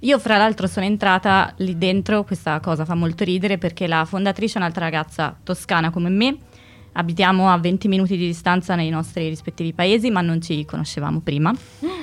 Io 0.01 0.19
fra 0.19 0.37
l'altro 0.37 0.67
sono 0.67 0.85
entrata 0.85 1.55
lì 1.57 1.79
dentro, 1.79 2.23
questa 2.23 2.61
cosa 2.61 2.85
fa 2.85 2.95
molto 2.95 3.25
ridere 3.25 3.57
perché 3.57 3.87
la 3.87 4.05
fondatrice 4.05 4.55
è 4.55 4.59
un'altra 4.59 4.85
ragazza 4.85 5.35
toscana 5.43 5.91
come 5.91 6.11
me, 6.11 6.37
abitiamo 6.97 7.51
a 7.51 7.59
20 7.59 7.89
minuti 7.89 8.17
di 8.17 8.27
distanza 8.27 8.75
nei 8.75 8.89
nostri 8.91 9.29
rispettivi 9.29 9.73
paesi 9.73 10.11
ma 10.11 10.21
non 10.21 10.41
ci 10.41 10.65
conoscevamo 10.65 11.21
prima. 11.21 11.53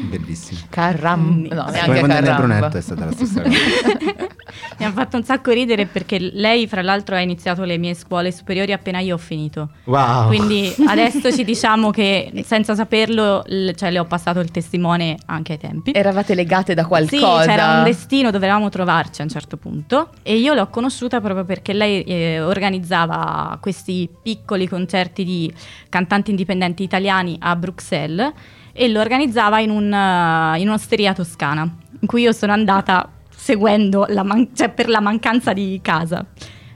Bellissimo. 0.09 0.59
Caramba, 0.69 1.55
no, 1.55 1.71
Sì. 1.71 1.79
Come 1.85 1.99
quando 1.99 2.15
caramba. 2.15 2.35
brunetto 2.35 2.77
è 2.77 2.81
stata 2.81 3.05
la 3.05 3.11
stessa 3.11 3.41
cosa. 3.41 3.51
Mi 4.77 4.85
ha 4.85 4.91
fatto 4.91 5.17
un 5.17 5.23
sacco 5.23 5.51
ridere 5.51 5.85
perché 5.85 6.19
lei, 6.19 6.67
fra 6.67 6.81
l'altro, 6.81 7.15
ha 7.15 7.19
iniziato 7.19 7.63
le 7.63 7.77
mie 7.77 7.93
scuole 7.95 8.31
superiori 8.31 8.71
appena 8.71 8.99
io 8.99 9.15
ho 9.15 9.17
finito. 9.17 9.69
Wow. 9.85 10.27
Quindi 10.27 10.73
adesso 10.87 11.31
ci 11.31 11.43
diciamo 11.43 11.89
che 11.89 12.31
senza 12.45 12.75
saperlo, 12.75 13.43
l- 13.47 13.71
cioè, 13.75 13.89
le 13.91 13.99
ho 13.99 14.05
passato 14.05 14.39
il 14.39 14.51
testimone 14.51 15.17
anche 15.25 15.53
ai 15.53 15.57
tempi. 15.59 15.91
Eravate 15.93 16.35
legate 16.35 16.73
da 16.75 16.85
qualcosa? 16.85 17.41
Sì, 17.41 17.47
c'era 17.49 17.77
un 17.77 17.83
destino, 17.83 18.29
dovevamo 18.31 18.69
trovarci 18.69 19.21
a 19.21 19.23
un 19.23 19.29
certo 19.29 19.57
punto 19.57 20.09
e 20.21 20.35
io 20.37 20.53
l'ho 20.53 20.67
conosciuta 20.67 21.19
proprio 21.21 21.45
perché 21.45 21.73
lei 21.73 22.01
eh, 22.03 22.41
organizzava 22.41 23.57
questi 23.61 24.07
piccoli 24.21 24.67
concerti 24.67 24.81
di 25.23 25.53
cantanti 25.89 26.29
indipendenti 26.31 26.83
italiani 26.83 27.37
a 27.39 27.55
Bruxelles 27.55 28.31
e 28.73 28.87
lo 28.89 28.99
organizzava 28.99 29.59
in, 29.59 29.69
un, 29.69 29.93
eh, 29.93 30.59
in 30.59 30.67
un'osteria 30.67 31.13
toscana 31.13 31.61
in 31.99 32.07
cui 32.07 32.21
io 32.23 32.31
sono 32.31 32.51
andata 32.51 33.09
seguendo 33.29 34.05
la 34.09 34.23
man- 34.23 34.49
cioè 34.55 34.69
per 34.69 34.89
la 34.89 34.99
mancanza 34.99 35.53
di 35.53 35.79
casa. 35.81 36.25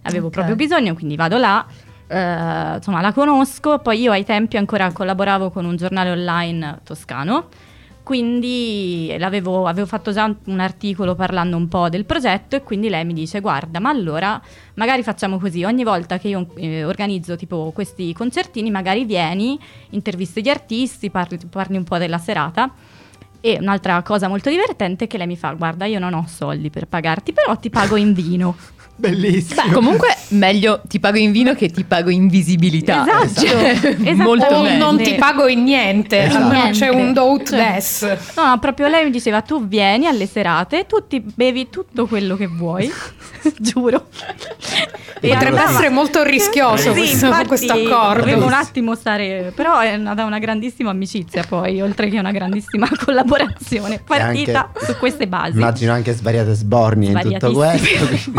Avevo 0.04 0.28
Ok. 0.28 0.34
proprio 0.34 0.56
bisogno, 0.56 0.94
quindi 0.94 1.16
vado 1.16 1.38
là. 1.38 1.66
eh, 2.10 2.76
insomma, 2.78 3.02
la 3.02 3.12
conosco. 3.12 3.80
Poi 3.80 4.00
io 4.00 4.12
ai 4.14 4.24
tempi 4.24 4.56
ancora 4.56 4.92
collaboravo 4.94 5.50
con 5.52 5.66
un 5.66 5.76
giornale 5.76 6.12
online 6.12 6.80
toscano 6.86 7.50
quindi 8.08 9.14
avevo 9.20 9.86
fatto 9.86 10.14
già 10.14 10.34
un 10.46 10.60
articolo 10.62 11.14
parlando 11.14 11.58
un 11.58 11.68
po' 11.68 11.90
del 11.90 12.06
progetto 12.06 12.56
e 12.56 12.64
quindi 12.64 12.88
lei 12.88 13.04
mi 13.04 13.12
dice 13.12 13.42
guarda 13.42 13.82
ma 13.82 13.90
allora 13.90 14.42
magari 14.76 15.04
facciamo 15.04 15.38
così 15.38 15.66
ogni 15.66 15.84
volta 15.84 16.18
che 16.18 16.30
io 16.30 16.48
eh, 16.56 16.86
organizzo 16.86 17.36
tipo 17.36 17.70
questi 17.76 18.14
concertini 18.14 18.72
magari 18.72 19.04
vieni 19.04 19.60
intervisti 19.90 20.42
gli 20.42 20.48
artisti 20.48 21.10
parli, 21.10 21.38
parli 21.50 21.76
un 21.76 21.84
po' 21.84 21.98
della 21.98 22.18
serata. 22.18 22.72
E 23.42 23.58
un'altra 23.60 24.02
cosa 24.04 24.30
molto 24.30 24.50
divertente 24.50 25.04
è 25.04 25.08
che 25.08 25.18
lei 25.18 25.28
mi 25.28 25.36
fa 25.36 25.52
guarda 25.52 25.84
io 25.84 26.00
non 26.00 26.14
ho 26.14 26.24
soldi 26.28 26.70
per 26.70 26.88
pagarti 26.88 27.34
però 27.34 27.58
ti 27.58 27.70
pago 27.70 27.98
in 27.98 28.14
vino 28.14 28.56
Bellissimo. 29.00 29.62
Beh, 29.62 29.72
comunque 29.74 30.08
meglio 30.30 30.82
ti 30.88 31.00
pago 31.00 31.18
in 31.18 31.32
vino 31.32 31.54
che 31.54 31.70
ti 31.70 31.84
pago 31.84 32.10
in 32.10 32.28
visibilità. 32.28 33.06
Esatto. 33.24 33.46
Cioè, 33.46 34.14
molto 34.16 34.46
o 34.56 34.64
meglio. 34.64 34.78
non 34.84 34.98
ti 34.98 35.14
pago 35.14 35.48
in 35.48 35.64
niente, 35.64 36.24
Esatto. 36.24 36.44
almeno 36.44 36.62
Niente. 36.64 36.80
c'è 36.80 36.90
un 36.90 37.14
don't 37.14 37.48
Cioè, 37.48 37.58
less. 37.58 38.18
No, 38.36 38.46
no, 38.48 38.60
proprio 38.60 38.88
lei 38.88 39.04
mi 39.04 39.12
diceva 39.12 39.42
tu 39.42 39.68
vieni 39.68 40.08
alle 40.08 40.26
serate, 40.26 40.88
tu 40.88 41.06
ti 41.08 41.20
bevi 41.22 41.70
tutto 41.70 42.08
quello 42.08 42.36
che 42.36 42.48
vuoi, 42.48 42.92
giuro. 43.60 44.08
E 45.20 45.30
Potrebbe 45.30 45.58
allora- 45.58 45.72
essere 45.72 45.90
molto 45.90 46.22
rischioso 46.22 46.94
Sì, 46.94 47.00
questo, 47.00 47.26
infatti 47.26 47.48
questo 47.48 47.74
accordo. 47.74 48.20
Dovevo 48.20 48.46
un 48.46 48.54
attimo 48.54 48.94
stare, 48.94 49.52
però 49.56 49.80
è 49.80 49.98
nata 49.98 50.24
una 50.26 50.38
grandissima 50.38 50.92
amicizia 50.92 51.44
poi, 51.44 51.82
oltre 51.82 52.08
che 52.10 52.20
una 52.20 52.30
grandissima 52.30 52.88
collaborazione, 53.04 54.00
partita 54.06 54.68
anche- 54.76 54.86
su 54.86 54.96
queste 55.00 55.28
basi. 55.28 55.54
Immagino 55.58 55.92
anche 55.94 56.14
svariate 56.14 56.54
sbornie 56.54 57.10
in 57.10 57.20
tutto 57.20 57.52
questo. 57.52 58.36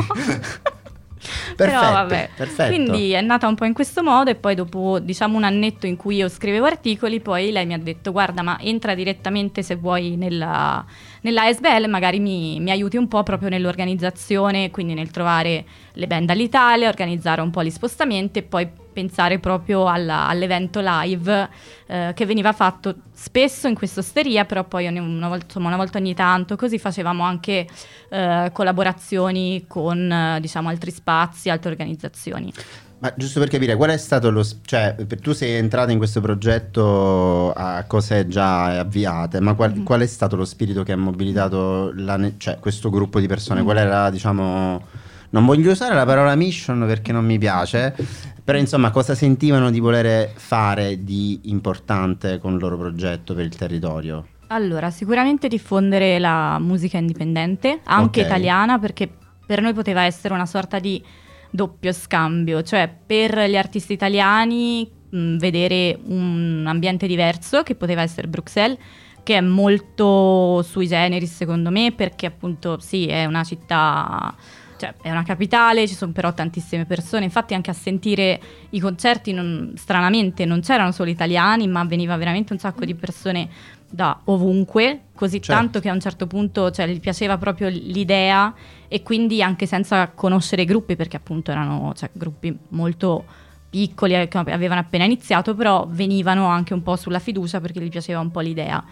Quindi- 0.48 1.56
Però 1.56 1.70
perfetto, 1.72 1.92
vabbè, 1.92 2.30
perfetto. 2.36 2.68
quindi 2.74 3.10
è 3.10 3.20
nata 3.20 3.48
un 3.48 3.56
po' 3.56 3.64
in 3.64 3.72
questo 3.72 4.02
modo 4.04 4.30
e 4.30 4.36
poi 4.36 4.54
dopo 4.54 5.00
diciamo 5.00 5.36
un 5.36 5.42
annetto 5.42 5.86
in 5.86 5.96
cui 5.96 6.16
io 6.16 6.28
scrivevo 6.28 6.64
articoli, 6.66 7.20
poi 7.20 7.50
lei 7.50 7.66
mi 7.66 7.74
ha 7.74 7.78
detto 7.78 8.12
guarda 8.12 8.42
ma 8.42 8.56
entra 8.60 8.94
direttamente 8.94 9.62
se 9.64 9.74
vuoi 9.74 10.14
nella, 10.16 10.84
nella 11.22 11.42
ASBL, 11.44 11.88
magari 11.88 12.20
mi, 12.20 12.60
mi 12.60 12.70
aiuti 12.70 12.96
un 12.96 13.08
po' 13.08 13.24
proprio 13.24 13.48
nell'organizzazione, 13.48 14.70
quindi 14.70 14.94
nel 14.94 15.10
trovare 15.10 15.64
le 15.98 16.06
band 16.06 16.30
all'Italia, 16.30 16.88
organizzare 16.88 17.40
un 17.40 17.50
po' 17.50 17.64
gli 17.64 17.70
spostamenti 17.70 18.38
e 18.38 18.42
poi 18.44 18.68
pensare 18.92 19.40
proprio 19.40 19.88
alla- 19.88 20.28
all'evento 20.28 20.80
live 20.80 21.48
eh, 21.86 22.12
che 22.14 22.24
veniva 22.24 22.52
fatto 22.52 22.94
spesso 23.12 23.66
in 23.66 23.74
questa 23.74 23.98
osteria, 23.98 24.44
però 24.44 24.62
poi 24.62 24.86
ogni- 24.86 25.00
una 25.00 25.26
volta, 25.26 25.46
insomma, 25.46 25.66
una 25.66 25.76
volta 25.76 25.98
ogni 25.98 26.14
tanto, 26.14 26.54
così 26.54 26.78
facevamo 26.78 27.24
anche 27.24 27.66
eh, 28.10 28.50
collaborazioni 28.52 29.64
con 29.66 30.10
eh, 30.10 30.38
diciamo 30.40 30.68
altri 30.68 30.92
spazi, 30.92 31.50
altre 31.50 31.70
organizzazioni. 31.70 32.52
Ma 33.00 33.12
giusto 33.16 33.40
per 33.40 33.48
capire, 33.48 33.74
qual 33.74 33.90
è 33.90 33.96
stato 33.96 34.30
lo... 34.30 34.44
cioè, 34.64 34.94
tu 35.20 35.32
sei 35.32 35.54
entrata 35.54 35.90
in 35.90 35.98
questo 35.98 36.20
progetto 36.20 37.52
a 37.52 37.82
cose 37.88 38.28
già 38.28 38.78
avviate, 38.78 39.40
ma 39.40 39.54
qual, 39.54 39.82
qual 39.82 40.00
è 40.00 40.06
stato 40.06 40.36
lo 40.36 40.44
spirito 40.44 40.84
che 40.84 40.92
ha 40.92 40.96
mobilitato 40.96 41.92
la 41.94 42.18
cioè, 42.36 42.58
questo 42.60 42.88
gruppo 42.88 43.18
di 43.18 43.26
persone? 43.26 43.64
Qual 43.64 43.76
era, 43.76 44.10
diciamo... 44.10 45.06
Non 45.30 45.44
voglio 45.44 45.70
usare 45.72 45.94
la 45.94 46.06
parola 46.06 46.34
mission 46.34 46.84
perché 46.86 47.12
non 47.12 47.24
mi 47.24 47.38
piace, 47.38 47.94
però 48.42 48.56
insomma 48.58 48.90
cosa 48.90 49.14
sentivano 49.14 49.70
di 49.70 49.78
volere 49.78 50.32
fare 50.34 51.04
di 51.04 51.40
importante 51.44 52.38
con 52.38 52.54
il 52.54 52.58
loro 52.60 52.78
progetto 52.78 53.34
per 53.34 53.44
il 53.44 53.54
territorio? 53.54 54.26
Allora, 54.48 54.90
sicuramente 54.90 55.46
diffondere 55.48 56.18
la 56.18 56.58
musica 56.58 56.96
indipendente, 56.96 57.80
anche 57.84 58.20
Ok. 58.20 58.26
italiana, 58.26 58.78
perché 58.78 59.10
per 59.44 59.60
noi 59.60 59.74
poteva 59.74 60.02
essere 60.04 60.32
una 60.32 60.46
sorta 60.46 60.78
di 60.78 61.02
doppio 61.50 61.92
scambio, 61.92 62.62
cioè 62.62 62.90
per 63.06 63.38
gli 63.48 63.56
artisti 63.56 63.92
italiani 63.92 64.90
mh, 65.10 65.36
vedere 65.36 65.98
un 66.06 66.64
ambiente 66.66 67.06
diverso, 67.06 67.62
che 67.62 67.74
poteva 67.74 68.00
essere 68.00 68.28
Bruxelles, 68.28 68.78
che 69.22 69.36
è 69.36 69.40
molto 69.42 70.62
sui 70.62 70.86
generis 70.86 71.34
secondo 71.34 71.68
me, 71.70 71.92
perché 71.92 72.24
appunto 72.24 72.78
sì, 72.78 73.06
è 73.06 73.26
una 73.26 73.44
città... 73.44 74.34
Cioè, 74.78 74.94
è 75.02 75.10
una 75.10 75.24
capitale, 75.24 75.88
ci 75.88 75.94
sono 75.94 76.12
però 76.12 76.32
tantissime 76.32 76.86
persone, 76.86 77.24
infatti 77.24 77.52
anche 77.54 77.70
a 77.70 77.74
sentire 77.74 78.40
i 78.70 78.80
concerti 78.80 79.32
non- 79.32 79.72
stranamente 79.76 80.44
non 80.44 80.60
c'erano 80.60 80.92
solo 80.92 81.10
italiani, 81.10 81.66
ma 81.66 81.84
veniva 81.84 82.16
veramente 82.16 82.52
un 82.52 82.58
sacco 82.58 82.84
di 82.84 82.94
persone 82.94 83.48
da 83.90 84.20
ovunque, 84.24 85.00
così 85.14 85.42
Certo. 85.42 85.52
tanto 85.52 85.80
che 85.80 85.88
a 85.88 85.92
un 85.92 86.00
certo 86.00 86.26
punto 86.26 86.70
cioè, 86.70 86.86
gli 86.86 87.00
piaceva 87.00 87.38
proprio 87.38 87.68
l'idea 87.68 88.54
e 88.86 89.02
quindi 89.02 89.42
anche 89.42 89.66
senza 89.66 90.08
conoscere 90.08 90.62
i 90.62 90.66
gruppi, 90.66 90.94
perché 90.94 91.16
appunto 91.16 91.50
erano 91.50 91.92
cioè, 91.96 92.10
gruppi 92.12 92.56
molto 92.70 93.24
piccoli 93.70 94.14
eh, 94.14 94.28
che 94.28 94.38
avevano 94.38 94.80
appena 94.80 95.04
iniziato, 95.04 95.54
però 95.54 95.86
venivano 95.90 96.46
anche 96.46 96.72
un 96.72 96.82
po' 96.82 96.96
sulla 96.96 97.18
fiducia 97.18 97.60
perché 97.60 97.80
gli 97.80 97.88
piaceva 97.88 98.20
un 98.20 98.30
po' 98.30 98.40
l'idea. 98.40 98.82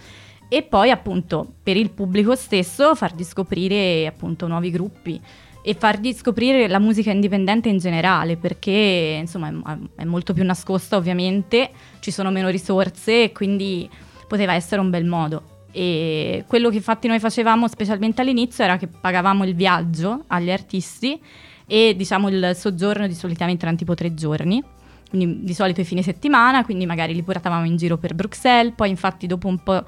E 0.48 0.62
poi 0.62 0.90
appunto 0.90 1.54
per 1.62 1.76
il 1.76 1.90
pubblico 1.90 2.36
stesso 2.36 2.94
fargli 2.94 3.24
scoprire 3.24 4.06
appunto 4.06 4.46
nuovi 4.46 4.70
gruppi 4.70 5.20
e 5.68 5.74
fargli 5.74 6.12
scoprire 6.12 6.68
la 6.68 6.78
musica 6.78 7.10
indipendente 7.10 7.68
in 7.68 7.78
generale 7.78 8.36
perché 8.36 9.18
insomma 9.18 9.48
è, 9.48 10.02
è 10.02 10.04
molto 10.04 10.32
più 10.32 10.44
nascosta 10.44 10.96
ovviamente, 10.96 11.70
ci 11.98 12.12
sono 12.12 12.30
meno 12.30 12.48
risorse 12.50 13.24
e 13.24 13.32
quindi 13.32 13.90
poteva 14.28 14.54
essere 14.54 14.80
un 14.80 14.90
bel 14.90 15.04
modo. 15.04 15.64
E 15.72 16.44
quello 16.46 16.70
che 16.70 16.76
infatti 16.76 17.08
noi 17.08 17.18
facevamo 17.18 17.66
specialmente 17.66 18.20
all'inizio 18.20 18.62
era 18.62 18.76
che 18.76 18.86
pagavamo 18.86 19.44
il 19.44 19.56
viaggio 19.56 20.22
agli 20.28 20.52
artisti 20.52 21.20
e 21.66 21.94
diciamo 21.96 22.28
il 22.28 22.52
soggiorno 22.54 23.08
di 23.08 23.14
solitamente 23.14 23.62
erano 23.62 23.76
tipo 23.76 23.94
tre 23.94 24.14
giorni, 24.14 24.62
quindi 25.10 25.42
di 25.42 25.52
solito 25.52 25.80
i 25.80 25.84
fine 25.84 26.02
settimana, 26.02 26.64
quindi 26.64 26.86
magari 26.86 27.12
li 27.12 27.24
portavamo 27.24 27.66
in 27.66 27.76
giro 27.76 27.96
per 27.98 28.14
Bruxelles, 28.14 28.72
poi 28.76 28.90
infatti 28.90 29.26
dopo 29.26 29.48
un 29.48 29.58
po', 29.58 29.84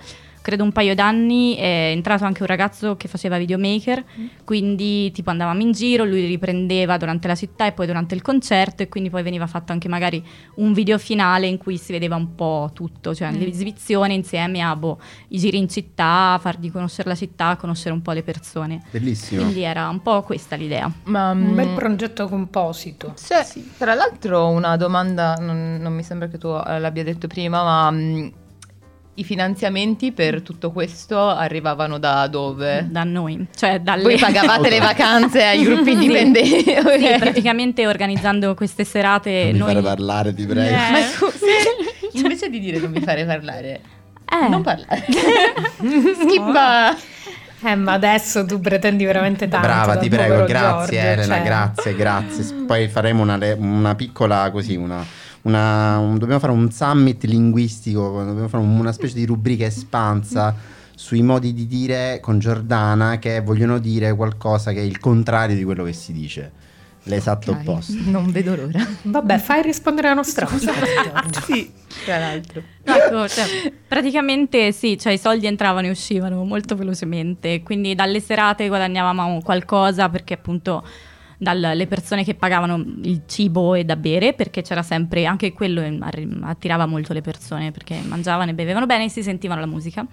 credo 0.48 0.64
un 0.64 0.72
paio 0.72 0.94
d'anni, 0.94 1.56
è 1.56 1.90
entrato 1.92 2.24
anche 2.24 2.40
un 2.40 2.48
ragazzo 2.48 2.96
che 2.96 3.06
faceva 3.06 3.36
videomaker, 3.36 4.02
quindi 4.44 5.12
tipo 5.12 5.28
andavamo 5.28 5.60
in 5.60 5.72
giro, 5.72 6.04
lui 6.04 6.24
riprendeva 6.24 6.96
durante 6.96 7.28
la 7.28 7.34
città 7.34 7.66
e 7.66 7.72
poi 7.72 7.84
durante 7.84 8.14
il 8.14 8.22
concerto 8.22 8.82
e 8.82 8.88
quindi 8.88 9.10
poi 9.10 9.22
veniva 9.22 9.46
fatto 9.46 9.72
anche 9.72 9.88
magari 9.88 10.24
un 10.54 10.72
video 10.72 10.96
finale 10.96 11.46
in 11.48 11.58
cui 11.58 11.76
si 11.76 11.92
vedeva 11.92 12.16
un 12.16 12.34
po' 12.34 12.70
tutto, 12.72 13.14
cioè 13.14 13.30
Mm. 13.30 13.40
l'esibizione 13.40 14.14
insieme 14.14 14.62
a 14.62 14.74
boh, 14.74 14.98
i 15.28 15.38
giri 15.38 15.58
in 15.58 15.68
città, 15.68 16.38
fargli 16.40 16.72
conoscere 16.72 17.10
la 17.10 17.14
città, 17.14 17.56
conoscere 17.56 17.92
un 17.92 18.00
po' 18.00 18.12
le 18.12 18.22
persone. 18.22 18.80
Bellissimo. 18.90 19.42
Quindi 19.42 19.60
era 19.64 19.90
un 19.90 20.00
po' 20.00 20.22
questa 20.22 20.56
l'idea. 20.56 20.90
Ma, 21.04 21.32
Un 21.32 21.54
bel 21.54 21.68
mm, 21.68 21.74
progetto 21.74 22.26
composito. 22.26 23.12
C'è, 23.22 23.46
tra 23.76 23.92
l'altro, 23.92 24.48
una 24.48 24.78
domanda, 24.78 25.34
non, 25.34 25.76
non 25.78 25.92
mi 25.92 26.02
sembra 26.02 26.28
che 26.28 26.38
tu 26.38 26.48
eh, 26.48 26.78
l'abbia 26.78 27.04
detto 27.04 27.26
prima, 27.26 27.62
ma 27.62 27.90
mm, 27.90 28.28
i 29.18 29.24
finanziamenti 29.24 30.12
per 30.12 30.42
tutto 30.42 30.70
questo 30.70 31.18
arrivavano 31.28 31.98
da 31.98 32.26
dove? 32.28 32.86
Da 32.88 33.04
noi, 33.04 33.46
cioè 33.54 33.80
dalle... 33.80 34.02
Voi 34.02 34.16
pagavate 34.18 34.68
le 34.70 34.78
vacanze 34.80 35.42
ai 35.44 35.62
gruppi 35.64 35.84
Sì. 35.96 36.04
indipendenti? 36.04 36.62
Sì, 36.62 36.70
ok. 36.78 37.18
praticamente 37.18 37.86
organizzando 37.86 38.54
queste 38.54 38.84
serate 38.84 39.44
Non 39.44 39.52
mi 39.52 39.58
noi... 39.58 39.68
fare 39.72 39.82
parlare, 39.82 40.34
ti 40.34 40.46
prego. 40.46 40.68
Eh. 40.68 40.90
Ma 40.90 41.00
scusa, 41.02 41.46
invece 42.12 42.48
di 42.48 42.60
dire 42.60 42.78
non 42.78 42.90
mi 42.90 43.00
fare 43.00 43.24
parlare, 43.24 43.80
Eh. 44.30 44.48
non 44.48 44.62
parlare. 44.62 45.04
Schippa. 45.78 46.96
Eh, 47.60 47.74
ma 47.74 47.94
adesso 47.94 48.46
tu 48.46 48.60
pretendi 48.60 49.04
veramente 49.04 49.48
tanto. 49.48 49.66
Brava, 49.66 49.96
ti 49.96 50.08
prego, 50.08 50.44
grazie 50.44 50.96
Giorgio, 51.00 51.10
Elena, 51.20 51.34
cioè. 51.34 51.42
grazie, 51.44 51.96
grazie. 51.96 52.54
Poi 52.64 52.86
faremo 52.86 53.20
una, 53.22 53.36
le- 53.36 53.56
una 53.58 53.96
piccola 53.96 54.48
così, 54.52 54.76
una, 54.76 55.04
una- 55.42 55.98
un- 55.98 56.18
dobbiamo 56.18 56.40
fare 56.40 56.52
un 56.52 56.70
summit 56.70 57.24
linguistico, 57.24 58.22
dobbiamo 58.24 58.48
fare 58.48 58.62
un- 58.62 58.78
una 58.78 58.92
specie 58.92 59.14
di 59.14 59.24
rubrica 59.26 59.64
espansa 59.64 60.54
sui 60.94 61.22
modi 61.22 61.54
di 61.54 61.66
dire 61.66 62.18
con 62.20 62.38
Giordana 62.38 63.18
che 63.18 63.40
vogliono 63.40 63.78
dire 63.78 64.14
qualcosa 64.14 64.72
che 64.72 64.80
è 64.80 64.82
il 64.82 64.98
contrario 64.98 65.54
di 65.54 65.62
quello 65.62 65.84
che 65.84 65.92
si 65.92 66.12
dice, 66.12 66.50
l'esatto 67.04 67.52
Ok, 67.52 67.58
opposto. 67.60 67.92
Non 68.06 68.30
vedo 68.32 68.56
l'ora. 68.56 68.84
Vabbè, 69.02 69.38
fai 69.38 69.62
rispondere 69.62 70.08
la 70.08 70.14
nostra 70.14 70.46
Giorgio. 70.50 71.40
sì, 71.46 71.70
tra 72.04 72.18
l'altro. 72.18 72.62
Ecco, 72.82 73.28
cioè, 73.28 73.72
praticamente 73.86 74.72
sì, 74.72 74.98
cioè 74.98 75.12
i 75.12 75.18
soldi 75.18 75.46
entravano 75.46 75.86
e 75.86 75.90
uscivano 75.90 76.42
molto 76.44 76.74
velocemente, 76.74 77.62
quindi 77.62 77.94
dalle 77.94 78.20
serate 78.20 78.66
guadagnavamo 78.66 79.40
qualcosa 79.42 80.08
perché 80.08 80.34
appunto 80.34 80.84
dalle 81.38 81.86
persone 81.86 82.24
che 82.24 82.34
pagavano 82.34 82.76
il 83.02 83.22
cibo 83.26 83.74
e 83.74 83.84
da 83.84 83.94
bere, 83.94 84.34
perché 84.34 84.60
c'era 84.62 84.82
sempre, 84.82 85.24
anche 85.24 85.52
quello 85.52 85.80
attirava 86.42 86.84
molto 86.86 87.12
le 87.12 87.20
persone 87.20 87.70
perché 87.70 88.00
mangiavano 88.04 88.50
e 88.50 88.54
bevevano 88.54 88.86
bene 88.86 89.04
e 89.04 89.08
si 89.08 89.22
sentivano 89.22 89.60
la 89.60 89.66
musica. 89.66 90.04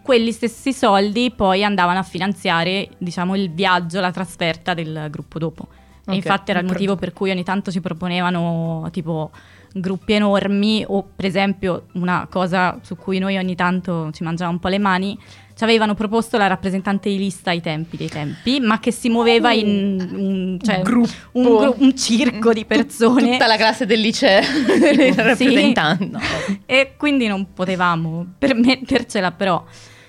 Quelli 0.00 0.32
stessi 0.32 0.72
soldi 0.72 1.32
poi 1.34 1.64
andavano 1.64 1.98
a 1.98 2.02
finanziare, 2.02 2.88
diciamo, 2.98 3.34
il 3.34 3.50
viaggio, 3.50 4.00
la 4.00 4.12
trasferta 4.12 4.72
del 4.72 5.08
gruppo 5.10 5.38
dopo. 5.38 5.68
Ok, 6.06 6.12
e 6.12 6.14
infatti 6.14 6.52
era 6.52 6.60
il 6.60 6.66
motivo 6.66 6.96
per 6.96 7.12
cui 7.12 7.30
ogni 7.30 7.44
tanto 7.44 7.70
ci 7.70 7.80
proponevano 7.80 8.88
tipo 8.92 9.30
gruppi 9.72 10.14
enormi 10.14 10.84
o 10.86 11.02
per 11.14 11.24
esempio 11.26 11.86
una 11.92 12.26
cosa 12.28 12.78
su 12.82 12.96
cui 12.96 13.18
noi 13.18 13.36
ogni 13.36 13.54
tanto 13.54 14.10
ci 14.12 14.24
mangiavamo 14.24 14.56
un 14.56 14.60
po' 14.60 14.68
le 14.68 14.78
mani 14.78 15.18
ci 15.54 15.62
avevano 15.64 15.94
proposto 15.94 16.38
la 16.38 16.46
rappresentante 16.46 17.08
di 17.08 17.18
lista 17.18 17.50
ai 17.50 17.60
tempi 17.60 17.96
dei 17.96 18.08
tempi 18.08 18.58
ma 18.60 18.80
che 18.80 18.90
si 18.90 19.08
muoveva 19.08 19.52
in 19.52 20.08
un, 20.12 20.58
cioè, 20.60 20.80
Gruppo. 20.82 21.10
un, 21.32 21.42
gru- 21.44 21.76
un 21.78 21.96
circo 21.96 22.52
di 22.52 22.64
persone 22.64 23.32
Tutta 23.32 23.46
la 23.46 23.56
classe 23.56 23.86
del 23.86 24.00
liceo 24.00 24.40
Tipo, 24.42 25.22
rappresentando. 25.22 26.18
e 26.66 26.94
quindi 26.96 27.26
non 27.26 27.52
potevamo 27.52 28.26
permettercela 28.38 29.30
però 29.32 29.64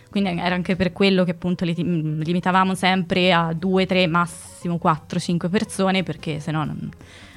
quindi 0.10 0.30
era 0.40 0.56
anche 0.56 0.76
per 0.76 0.92
quello 0.92 1.24
che 1.24 1.32
appunto 1.32 1.64
li 1.64 1.74
limitavamo 1.74 2.76
sempre 2.76 3.32
a 3.32 3.54
due, 3.54 3.86
tre, 3.86 4.08
massimo 4.08 4.78
quattro, 4.78 5.20
cinque 5.20 5.48
persone 5.48 6.04
perché 6.04 6.42
se 6.42 6.52
no 6.52 6.66
non, 6.66 6.90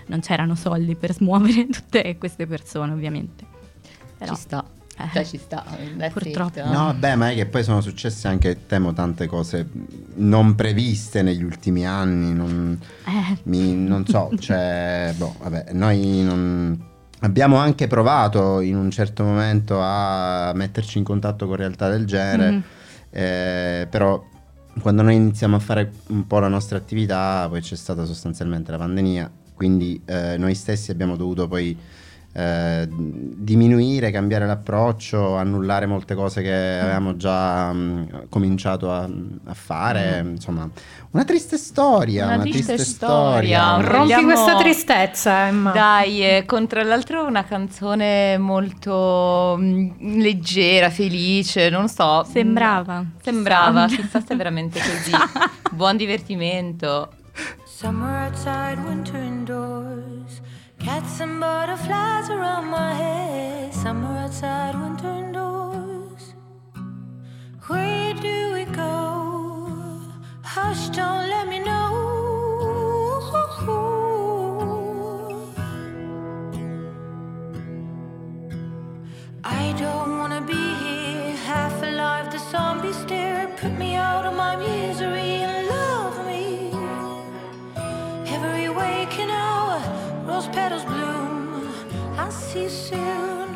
non 0.06 0.20
c'erano 0.20 0.54
soldi 0.54 0.94
per 0.94 1.12
smuovere 1.12 1.66
tutte 1.72 2.16
queste 2.18 2.46
persone 2.46 2.92
ovviamente. 2.92 3.44
Però, 4.18 4.34
ci 4.34 4.40
sta. 4.40 4.64
Eh, 4.96 5.08
cioè 5.12 5.24
ci 5.24 5.38
sta, 5.38 5.64
purtroppo. 6.12 6.60
It, 6.60 6.66
no? 6.66 6.94
beh, 6.96 7.16
ma 7.16 7.30
è 7.30 7.34
che 7.34 7.46
poi 7.46 7.64
sono 7.64 7.80
successe 7.80 8.28
anche, 8.28 8.66
temo, 8.66 8.92
tante 8.92 9.26
cose 9.26 9.68
non 10.14 10.54
previste 10.54 11.22
negli 11.22 11.42
ultimi 11.42 11.84
anni. 11.84 12.32
Non, 12.32 12.78
eh. 13.06 13.38
mi, 13.44 13.74
non 13.74 14.06
so, 14.06 14.30
cioè, 14.38 15.12
boh, 15.16 15.34
vabbè, 15.40 15.72
noi 15.72 16.22
non, 16.22 16.92
abbiamo 17.24 17.56
anche 17.56 17.86
provato 17.86 18.60
in 18.60 18.76
un 18.76 18.90
certo 18.90 19.24
momento 19.24 19.78
a 19.80 20.52
metterci 20.54 20.98
in 20.98 21.04
contatto 21.04 21.46
con 21.46 21.56
realtà 21.56 21.88
del 21.88 22.04
genere, 22.04 22.50
mm-hmm. 22.50 22.60
eh, 23.10 23.86
però 23.90 24.22
quando 24.80 25.02
noi 25.02 25.14
iniziamo 25.14 25.56
a 25.56 25.60
fare 25.60 25.90
un 26.08 26.26
po' 26.26 26.38
la 26.38 26.48
nostra 26.48 26.76
attività, 26.76 27.46
poi 27.48 27.60
c'è 27.60 27.76
stata 27.76 28.04
sostanzialmente 28.04 28.70
la 28.70 28.78
pandemia, 28.78 29.30
quindi 29.54 30.00
eh, 30.04 30.36
noi 30.36 30.54
stessi 30.54 30.90
abbiamo 30.90 31.16
dovuto 31.16 31.48
poi 31.48 31.76
eh, 32.36 32.88
diminuire, 32.90 34.10
cambiare 34.10 34.44
l'approccio, 34.44 35.36
annullare 35.36 35.86
molte 35.86 36.16
cose 36.16 36.42
che 36.42 36.50
mm. 36.50 36.82
avevamo 36.82 37.16
già 37.16 37.72
mh, 37.72 37.78
mm, 37.78 38.02
cominciato 38.28 38.90
a, 38.90 39.08
a 39.44 39.54
fare. 39.54 40.22
Mm. 40.24 40.30
Insomma, 40.30 40.68
una 41.10 41.24
triste 41.24 41.56
storia. 41.56 42.24
Una, 42.24 42.34
una 42.34 42.42
triste, 42.42 42.74
triste, 42.74 42.92
storia. 42.92 43.62
storia. 43.62 43.88
Rompi 43.88 44.14
Vogliamo... 44.14 44.32
questa 44.32 44.56
tristezza, 44.56 45.46
Emma. 45.46 45.70
Dai, 45.70 46.24
eh, 46.24 46.44
con 46.44 46.66
tra 46.66 46.82
l'altro 46.82 47.24
una 47.24 47.44
canzone 47.44 48.36
molto 48.36 49.56
mh, 49.56 50.18
leggera, 50.18 50.90
felice, 50.90 51.70
non 51.70 51.88
so. 51.88 52.24
Sembrava. 52.24 53.04
Sembrava, 53.22 53.86
chissà 53.86 54.20
se 54.20 54.34
è 54.34 54.36
veramente 54.36 54.80
così. 54.80 55.12
Buon 55.70 55.96
divertimento. 55.96 57.10
Summer 57.76 58.16
outside, 58.18 58.78
winter 58.84 59.16
indoors. 59.16 60.40
Cats 60.78 61.18
and 61.18 61.40
butterflies 61.40 62.30
around 62.30 62.66
my 62.68 62.94
head. 62.94 63.74
Summer 63.74 64.16
outside, 64.16 64.76
winter 64.80 65.10
indoors. 65.10 66.34
Where 67.66 68.14
do 68.14 68.52
we 68.52 68.64
go? 68.66 69.98
Hush, 70.44 70.88
don't 70.90 71.28
let 71.28 71.48
me 71.48 71.58
know. 71.58 71.90
I 79.42 79.74
don't 79.76 80.18
wanna 80.18 80.42
be 80.42 80.62
here, 80.84 81.36
half 81.50 81.82
alive. 81.82 82.30
The 82.30 82.38
zombies 82.38 82.98
stare, 82.98 83.48
put 83.56 83.72
me 83.72 83.96
out 83.96 84.24
of 84.26 84.34
my 84.36 84.54
misery 84.54 85.43
rose 90.34 90.48
petals 90.48 90.84
bloom. 90.84 91.72
I'll 92.16 92.30
see 92.30 92.68
soon. 92.68 93.48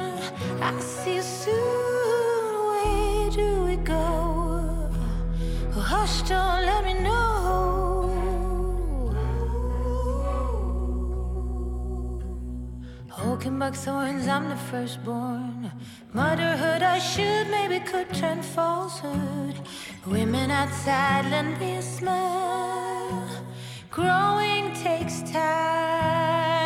I'll 0.66 0.80
see 0.80 1.20
soon. 1.20 2.52
Where 2.70 3.30
do 3.40 3.48
we 3.66 3.76
go? 3.94 4.04
Oh, 5.76 5.84
hush, 5.92 6.16
don't 6.32 6.62
let 6.70 6.82
me 6.88 6.94
know. 7.06 7.24
Hulking 13.10 13.58
buck 13.58 13.74
thorns, 13.74 14.28
I'm 14.28 14.48
the 14.48 14.60
firstborn. 14.70 15.72
Motherhood, 16.12 16.82
I 16.96 16.98
should, 17.10 17.46
maybe 17.56 17.78
could 17.90 18.08
turn 18.20 18.40
falsehood. 18.42 19.56
Women 20.06 20.50
outside, 20.50 21.24
lend 21.32 21.58
me 21.58 21.70
a 21.76 21.82
smile. 21.82 23.28
Growing 23.90 24.64
takes 24.84 25.22
time. 25.32 26.57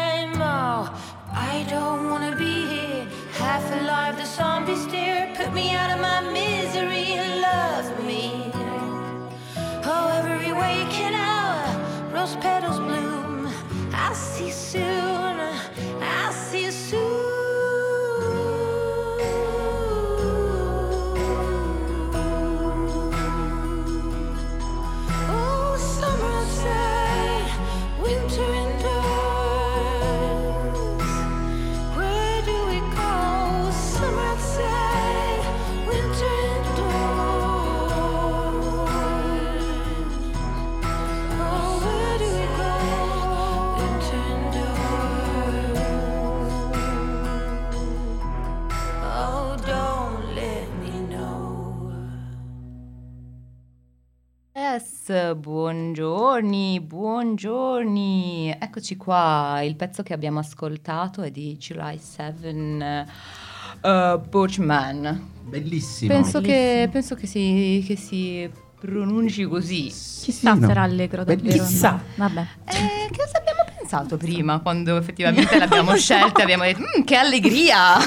I 1.54 1.64
don't 1.64 2.08
wanna 2.08 2.34
be 2.34 2.66
here, 2.66 3.06
half 3.32 3.64
alive. 3.78 4.16
The 4.16 4.24
zombies 4.24 4.82
stare, 4.84 5.34
put 5.36 5.52
me 5.52 5.74
out 5.74 5.90
of 5.94 6.00
my 6.00 6.20
misery 6.32 7.08
and 7.20 7.42
love 7.48 7.86
me. 8.06 8.50
Oh, 9.84 10.06
every 10.18 10.52
waking 10.52 11.14
hour, 11.14 11.62
rose 12.14 12.36
petals 12.36 12.78
bloom. 12.78 13.52
I'll 13.92 14.14
see 14.14 14.50
soon. 14.50 15.51
Buongiorni, 55.34 56.78
buongiorni. 56.80 58.56
Eccoci 58.56 58.96
qua, 58.96 59.60
il 59.62 59.74
pezzo 59.74 60.04
che 60.04 60.12
abbiamo 60.12 60.38
ascoltato 60.38 61.22
è 61.22 61.30
di 61.32 61.56
July 61.56 61.98
7 61.98 63.06
uh, 63.82 64.20
Bushman. 64.28 65.30
Bellissimo. 65.42 66.12
Penso, 66.12 66.40
Bellissimo. 66.40 66.40
Che, 66.40 66.88
penso 66.92 67.14
che, 67.16 67.26
si, 67.26 67.84
che 67.84 67.96
si 67.96 68.48
pronunci 68.78 69.44
così. 69.44 69.82
Chissà, 69.86 70.54
sì, 70.54 70.60
no. 70.60 70.66
sarà 70.68 70.82
allegro 70.82 71.24
davvero. 71.24 71.64
Chissà. 71.64 72.00
Vabbè. 72.14 72.40
Eh, 72.64 73.10
che 73.10 73.18
cosa 73.18 73.38
abbiamo 73.38 73.51
pensato 73.92 74.16
prima. 74.16 74.60
Quando 74.60 74.96
effettivamente 74.96 75.56
l'abbiamo 75.58 75.94
scelta 75.96 76.40
e 76.40 76.42
abbiamo 76.42 76.64
detto 76.64 76.80
mm, 76.80 77.02
che 77.02 77.16
allegria! 77.16 77.98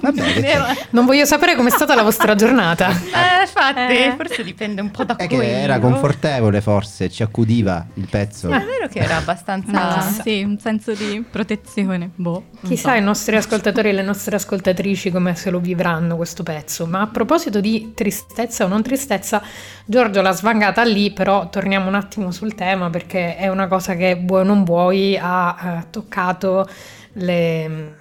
Vabbè, 0.00 0.76
non 0.90 1.06
voglio 1.06 1.24
sapere 1.24 1.56
com'è 1.56 1.70
stata 1.70 1.94
la 1.94 2.02
vostra 2.02 2.34
giornata. 2.34 2.90
Eh 2.90 3.38
infatti 3.42 3.96
eh. 3.96 4.14
forse 4.16 4.44
dipende 4.44 4.80
un 4.80 4.90
po' 4.90 5.04
da 5.04 5.16
è 5.16 5.26
quello. 5.26 5.42
che 5.42 5.60
era 5.60 5.78
confortevole 5.78 6.60
forse 6.60 7.08
ci 7.08 7.22
accudiva 7.22 7.84
il 7.94 8.06
pezzo. 8.08 8.48
È 8.48 8.64
vero 8.64 8.88
che 8.88 8.98
era 8.98 9.16
abbastanza 9.16 9.96
no, 9.96 10.22
sì 10.22 10.42
un 10.42 10.58
senso 10.58 10.92
di 10.92 11.24
protezione 11.28 12.10
boh 12.14 12.46
chissà 12.64 12.92
so. 12.92 12.96
i 12.96 13.00
nostri 13.00 13.36
ascoltatori 13.36 13.88
e 13.88 13.92
le 13.92 14.02
nostre 14.02 14.36
ascoltatrici 14.36 15.10
come 15.10 15.34
se 15.34 15.50
lo 15.50 15.60
vivranno 15.60 16.16
questo 16.16 16.42
pezzo 16.42 16.86
ma 16.86 17.02
a 17.02 17.06
proposito 17.06 17.60
di 17.60 17.92
tristezza 17.94 18.64
o 18.64 18.68
non 18.68 18.82
tristezza 18.82 19.42
Giorgio 19.84 20.20
l'ha 20.22 20.32
svangata 20.32 20.82
lì 20.82 21.12
però 21.12 21.48
torniamo 21.48 21.88
un 21.88 21.94
attimo 21.94 22.30
sul 22.30 22.54
tema 22.54 22.90
perché 22.90 23.36
è 23.36 23.48
una 23.48 23.66
cosa 23.66 23.94
che 23.94 24.20
vuoi 24.22 24.40
o 24.40 24.44
non 24.44 24.64
vuoi 24.64 24.97
poi 24.98 25.16
ha 25.16 25.56
eh, 25.62 25.90
toccato 25.90 26.68
le, 27.14 27.94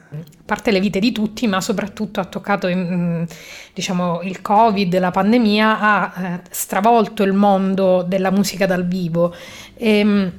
parte 0.46 0.72
le 0.72 0.80
vite 0.80 1.00
di 1.00 1.12
tutti, 1.12 1.48
ma 1.48 1.62
soprattutto 1.62 2.20
ha 2.20 2.26
toccato 2.26 2.68
mm, 2.68 3.24
diciamo, 3.74 4.22
il 4.24 4.42
Covid, 4.42 4.98
la 4.98 5.12
pandemia, 5.12 5.80
ha 5.80 6.14
eh, 6.18 6.42
stravolto 6.50 7.24
il 7.24 7.34
mondo 7.34 8.04
della 8.04 8.32
musica 8.32 8.66
dal 8.66 8.86
vivo. 8.86 9.34
E, 9.76 10.00
ehm, 10.00 10.32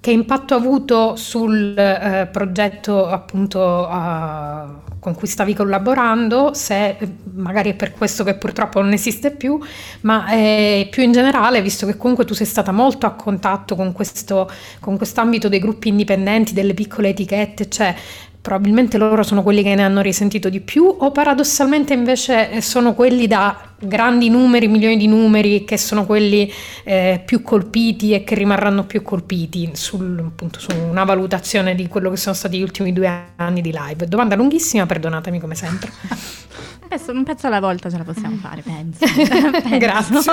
che 0.00 0.10
impatto 0.10 0.54
ha 0.54 0.56
avuto 0.56 1.14
sul 1.14 1.78
eh, 1.78 2.28
progetto 2.32 3.06
appunto 3.06 3.60
uh, 3.88 4.91
con 5.02 5.16
cui 5.16 5.26
stavi 5.26 5.52
collaborando, 5.52 6.54
se 6.54 6.90
eh, 6.90 6.96
magari 7.34 7.70
è 7.70 7.74
per 7.74 7.90
questo 7.90 8.22
che 8.22 8.36
purtroppo 8.36 8.80
non 8.80 8.92
esiste 8.92 9.32
più, 9.32 9.58
ma 10.02 10.30
eh, 10.30 10.86
più 10.92 11.02
in 11.02 11.10
generale, 11.10 11.60
visto 11.60 11.86
che 11.86 11.96
comunque 11.96 12.24
tu 12.24 12.34
sei 12.34 12.46
stata 12.46 12.70
molto 12.70 13.06
a 13.06 13.10
contatto 13.14 13.74
con 13.74 13.90
questo 13.90 14.48
con 14.78 14.96
quest'ambito 14.96 15.48
dei 15.48 15.58
gruppi 15.58 15.88
indipendenti, 15.88 16.52
delle 16.52 16.72
piccole 16.72 17.08
etichette, 17.08 17.68
cioè 17.68 17.92
probabilmente 18.40 18.96
loro 18.96 19.24
sono 19.24 19.42
quelli 19.42 19.64
che 19.64 19.74
ne 19.74 19.82
hanno 19.82 20.02
risentito 20.02 20.48
di 20.48 20.60
più 20.60 20.84
o 20.84 21.10
paradossalmente 21.10 21.92
invece 21.94 22.50
eh, 22.52 22.60
sono 22.60 22.94
quelli 22.94 23.26
da 23.26 23.71
grandi 23.82 24.28
numeri, 24.28 24.68
milioni 24.68 24.96
di 24.96 25.06
numeri 25.06 25.64
che 25.64 25.76
sono 25.76 26.06
quelli 26.06 26.50
eh, 26.84 27.22
più 27.24 27.42
colpiti 27.42 28.14
e 28.14 28.24
che 28.24 28.34
rimarranno 28.34 28.84
più 28.84 29.02
colpiti 29.02 29.70
sul, 29.74 30.18
appunto, 30.18 30.60
su 30.60 30.70
una 30.74 31.04
valutazione 31.04 31.74
di 31.74 31.88
quello 31.88 32.10
che 32.10 32.16
sono 32.16 32.34
stati 32.34 32.58
gli 32.58 32.62
ultimi 32.62 32.92
due 32.92 33.32
anni 33.36 33.60
di 33.60 33.72
live. 33.72 34.06
Domanda 34.06 34.36
lunghissima, 34.36 34.86
perdonatemi 34.86 35.40
come 35.40 35.54
sempre. 35.54 35.90
Un 37.06 37.24
pezzo 37.24 37.46
alla 37.46 37.58
volta 37.60 37.88
ce 37.88 37.96
la 37.96 38.04
possiamo 38.04 38.36
fare, 38.36 38.60
penso. 38.60 38.98
penso. 39.16 39.78
Grazie. 39.78 40.30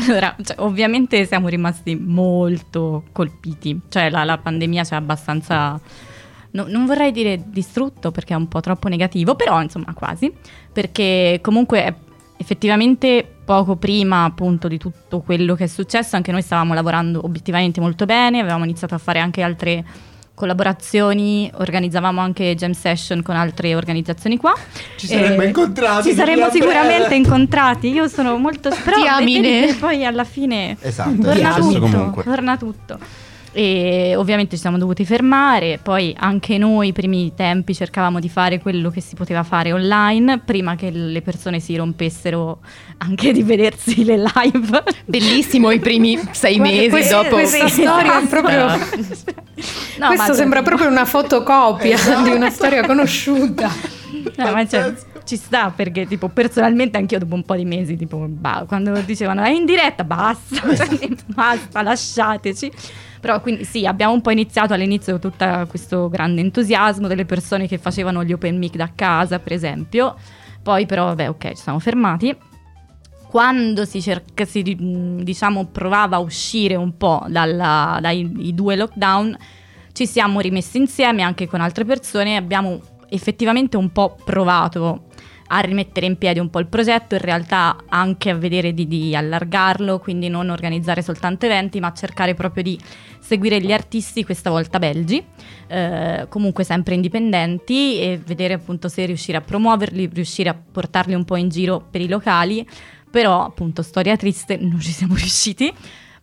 allora, 0.08 0.34
cioè, 0.42 0.56
ovviamente 0.60 1.26
siamo 1.26 1.48
rimasti 1.48 1.96
molto 1.96 3.04
colpiti, 3.12 3.78
cioè 3.90 4.08
la, 4.08 4.24
la 4.24 4.38
pandemia 4.38 4.84
ci 4.84 4.94
ha 4.94 4.96
abbastanza 4.96 5.78
no, 6.52 6.64
non 6.66 6.86
vorrei 6.86 7.12
dire 7.12 7.44
distrutto 7.46 8.10
perché 8.10 8.32
è 8.32 8.36
un 8.36 8.48
po' 8.48 8.60
troppo 8.60 8.88
negativo, 8.88 9.34
però 9.34 9.60
insomma 9.60 9.92
quasi, 9.92 10.32
perché 10.72 11.40
comunque 11.42 11.94
effettivamente 12.38 13.26
poco 13.44 13.76
prima 13.76 14.24
appunto 14.24 14.68
di 14.68 14.78
tutto 14.78 15.20
quello 15.20 15.54
che 15.54 15.64
è 15.64 15.66
successo, 15.66 16.16
anche 16.16 16.32
noi 16.32 16.42
stavamo 16.42 16.72
lavorando 16.72 17.20
obiettivamente 17.24 17.80
molto 17.80 18.06
bene, 18.06 18.40
avevamo 18.40 18.64
iniziato 18.64 18.94
a 18.94 18.98
fare 18.98 19.18
anche 19.18 19.42
altre 19.42 19.84
collaborazioni, 20.38 21.50
organizzavamo 21.52 22.20
anche 22.20 22.54
jam 22.54 22.70
session 22.70 23.22
con 23.22 23.34
altre 23.34 23.74
organizzazioni 23.74 24.36
qua. 24.36 24.54
Ci 24.96 25.08
saremmo 25.08 25.42
incontrati. 25.42 26.08
Ci 26.08 26.14
saremmo 26.14 26.48
sicuramente 26.48 27.16
incontrati. 27.16 27.88
Io 27.90 28.06
sono 28.06 28.36
molto 28.36 28.70
però 28.84 29.18
poi 29.80 30.04
alla 30.06 30.24
fine 30.24 30.76
Esatto, 30.80 31.20
torna 31.20 31.56
è 31.56 31.60
tutto, 31.60 32.22
torna 32.22 32.56
tutto. 32.56 32.98
E 33.58 34.14
ovviamente 34.14 34.54
ci 34.54 34.60
siamo 34.60 34.78
dovuti 34.78 35.04
fermare, 35.04 35.80
poi 35.82 36.14
anche 36.16 36.58
noi 36.58 36.88
i 36.88 36.92
primi 36.92 37.32
tempi 37.34 37.74
cercavamo 37.74 38.20
di 38.20 38.28
fare 38.28 38.60
quello 38.60 38.88
che 38.88 39.00
si 39.00 39.16
poteva 39.16 39.42
fare 39.42 39.72
online, 39.72 40.38
prima 40.38 40.76
che 40.76 40.90
le 40.90 41.20
persone 41.22 41.58
si 41.58 41.74
rompessero 41.74 42.60
anche 42.98 43.32
di 43.32 43.42
vedersi 43.42 44.04
le 44.04 44.16
live. 44.32 44.82
Bellissimo 45.06 45.72
i 45.72 45.80
primi 45.80 46.16
sei 46.30 46.58
Guarda, 46.58 46.72
mesi 46.76 46.88
questa- 46.88 47.16
dopo. 47.22 47.28
questa 47.34 47.66
storia 47.68 48.20
è 48.22 48.26
proprio- 48.28 48.66
No, 49.98 50.06
Questo 50.06 50.34
sembra 50.34 50.62
proprio 50.62 50.86
una 50.88 51.04
fotocopia 51.04 51.94
Esatto. 51.94 52.22
di 52.22 52.30
una 52.30 52.50
storia 52.50 52.86
conosciuta. 52.86 53.68
No, 54.36 54.52
ma 54.52 54.64
cioè, 54.68 54.94
ci 55.28 55.36
sta 55.36 55.70
perché 55.70 56.06
tipo 56.06 56.30
personalmente 56.30 56.96
anch'io 56.96 57.18
dopo 57.18 57.34
un 57.34 57.42
po' 57.42 57.54
di 57.54 57.66
mesi 57.66 57.96
tipo 57.96 58.24
bah, 58.26 58.64
quando 58.66 58.98
dicevano 59.02 59.42
è 59.42 59.50
in 59.50 59.66
diretta 59.66 60.02
basta 60.02 60.74
cioè, 60.74 61.08
basta 61.28 61.82
lasciateci. 61.82 62.72
Però 63.20 63.38
quindi 63.42 63.64
sì 63.64 63.84
abbiamo 63.84 64.14
un 64.14 64.22
po' 64.22 64.30
iniziato 64.30 64.72
all'inizio 64.72 65.18
tutto 65.18 65.66
questo 65.68 66.08
grande 66.08 66.40
entusiasmo 66.40 67.08
delle 67.08 67.26
persone 67.26 67.68
che 67.68 67.76
facevano 67.76 68.24
gli 68.24 68.32
open 68.32 68.56
mic 68.56 68.76
da 68.76 68.90
casa 68.94 69.38
per 69.38 69.52
esempio. 69.52 70.16
Poi 70.62 70.86
però 70.86 71.04
vabbè 71.04 71.28
ok 71.28 71.48
ci 71.48 71.62
siamo 71.62 71.78
fermati. 71.78 72.34
Quando 73.28 73.84
si, 73.84 74.00
cerca, 74.00 74.46
si 74.46 74.62
diciamo, 75.22 75.66
provava 75.66 76.16
a 76.16 76.20
uscire 76.20 76.76
un 76.76 76.96
po' 76.96 77.26
dalla- 77.28 77.98
dai 78.00 78.54
due 78.54 78.74
lockdown, 78.74 79.36
ci 79.92 80.06
siamo 80.06 80.40
rimessi 80.40 80.78
insieme 80.78 81.20
anche 81.20 81.46
con 81.46 81.60
altre 81.60 81.84
persone 81.84 82.30
e 82.30 82.36
abbiamo 82.36 82.80
effettivamente 83.10 83.76
un 83.76 83.92
po' 83.92 84.16
provato 84.24 85.07
a 85.48 85.60
rimettere 85.60 86.06
in 86.06 86.16
piedi 86.16 86.38
un 86.38 86.50
po' 86.50 86.58
il 86.58 86.66
progetto, 86.66 87.14
in 87.14 87.20
realtà 87.20 87.76
anche 87.88 88.30
a 88.30 88.34
vedere 88.34 88.72
di, 88.72 88.86
di 88.86 89.14
allargarlo, 89.14 89.98
quindi 89.98 90.28
non 90.28 90.50
organizzare 90.50 91.02
soltanto 91.02 91.46
eventi, 91.46 91.80
ma 91.80 91.92
cercare 91.92 92.34
proprio 92.34 92.62
di 92.62 92.78
seguire 93.18 93.60
gli 93.60 93.72
artisti, 93.72 94.24
questa 94.24 94.50
volta 94.50 94.78
belgi, 94.78 95.22
eh, 95.66 96.26
comunque 96.28 96.64
sempre 96.64 96.94
indipendenti 96.94 98.00
e 98.00 98.20
vedere 98.24 98.54
appunto 98.54 98.88
se 98.88 99.04
riuscire 99.06 99.38
a 99.38 99.40
promuoverli, 99.40 100.10
riuscire 100.12 100.48
a 100.48 100.54
portarli 100.54 101.14
un 101.14 101.24
po' 101.24 101.36
in 101.36 101.48
giro 101.48 101.86
per 101.90 102.00
i 102.00 102.08
locali. 102.08 102.66
Però 103.10 103.42
appunto 103.42 103.80
storia 103.82 104.16
triste 104.16 104.56
non 104.58 104.80
ci 104.80 104.92
siamo 104.92 105.14
riusciti 105.16 105.72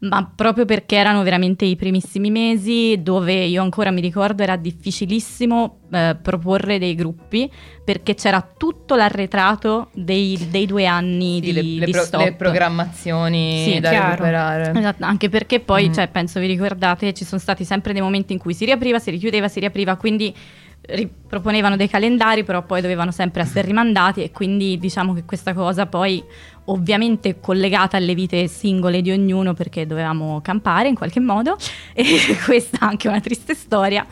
ma 0.09 0.31
proprio 0.35 0.65
perché 0.65 0.95
erano 0.95 1.23
veramente 1.23 1.65
i 1.65 1.75
primissimi 1.75 2.29
mesi 2.31 2.99
dove 3.01 3.33
io 3.45 3.61
ancora 3.61 3.91
mi 3.91 4.01
ricordo 4.01 4.43
era 4.43 4.55
difficilissimo 4.55 5.77
eh, 5.91 6.17
proporre 6.21 6.77
dei 6.79 6.95
gruppi 6.95 7.49
perché 7.83 8.15
c'era 8.15 8.47
tutto 8.57 8.95
l'arretrato 8.95 9.89
dei, 9.93 10.47
dei 10.49 10.65
due 10.65 10.85
anni 10.85 11.35
Sì, 11.35 11.39
di, 11.41 11.51
le, 11.53 11.61
le 11.61 11.85
di 11.85 11.91
pro- 11.91 12.17
le 12.19 12.33
programmazioni 12.33 13.63
Sì, 13.63 13.79
da 13.79 13.89
chiaro. 13.89 14.09
recuperare. 14.11 14.71
Esatto, 14.79 15.03
anche 15.05 15.29
perché 15.29 15.59
poi, 15.59 15.89
Mm. 15.89 15.93
cioè, 15.93 16.07
penso 16.07 16.39
vi 16.39 16.47
ricordate, 16.47 17.13
ci 17.13 17.25
sono 17.25 17.39
stati 17.39 17.63
sempre 17.63 17.93
dei 17.93 18.01
momenti 18.01 18.33
in 18.33 18.39
cui 18.39 18.53
si 18.53 18.65
riapriva, 18.65 18.99
si 18.99 19.11
richiudeva, 19.11 19.47
si 19.47 19.59
riapriva, 19.59 19.95
quindi 19.97 20.33
riproponevano 20.87 21.75
dei 21.75 21.89
calendari, 21.89 22.43
però 22.43 22.63
poi 22.63 22.81
dovevano 22.81 23.11
sempre 23.11 23.41
essere 23.41 23.67
rimandati 23.67 24.23
e 24.23 24.31
quindi 24.31 24.77
diciamo 24.77 25.13
che 25.13 25.23
questa 25.25 25.53
cosa 25.53 25.85
poi 25.85 26.23
ovviamente 26.65 27.39
collegata 27.39 27.97
alle 27.97 28.15
vite 28.15 28.47
singole 28.47 29.01
di 29.01 29.11
ognuno 29.11 29.53
perché 29.53 29.85
dovevamo 29.85 30.41
campare 30.41 30.87
in 30.87 30.95
qualche 30.95 31.19
modo 31.19 31.57
e 31.93 32.05
questa 32.45 32.79
è 32.79 32.85
anche 32.85 33.07
una 33.07 33.19
triste 33.19 33.53
storia. 33.53 34.05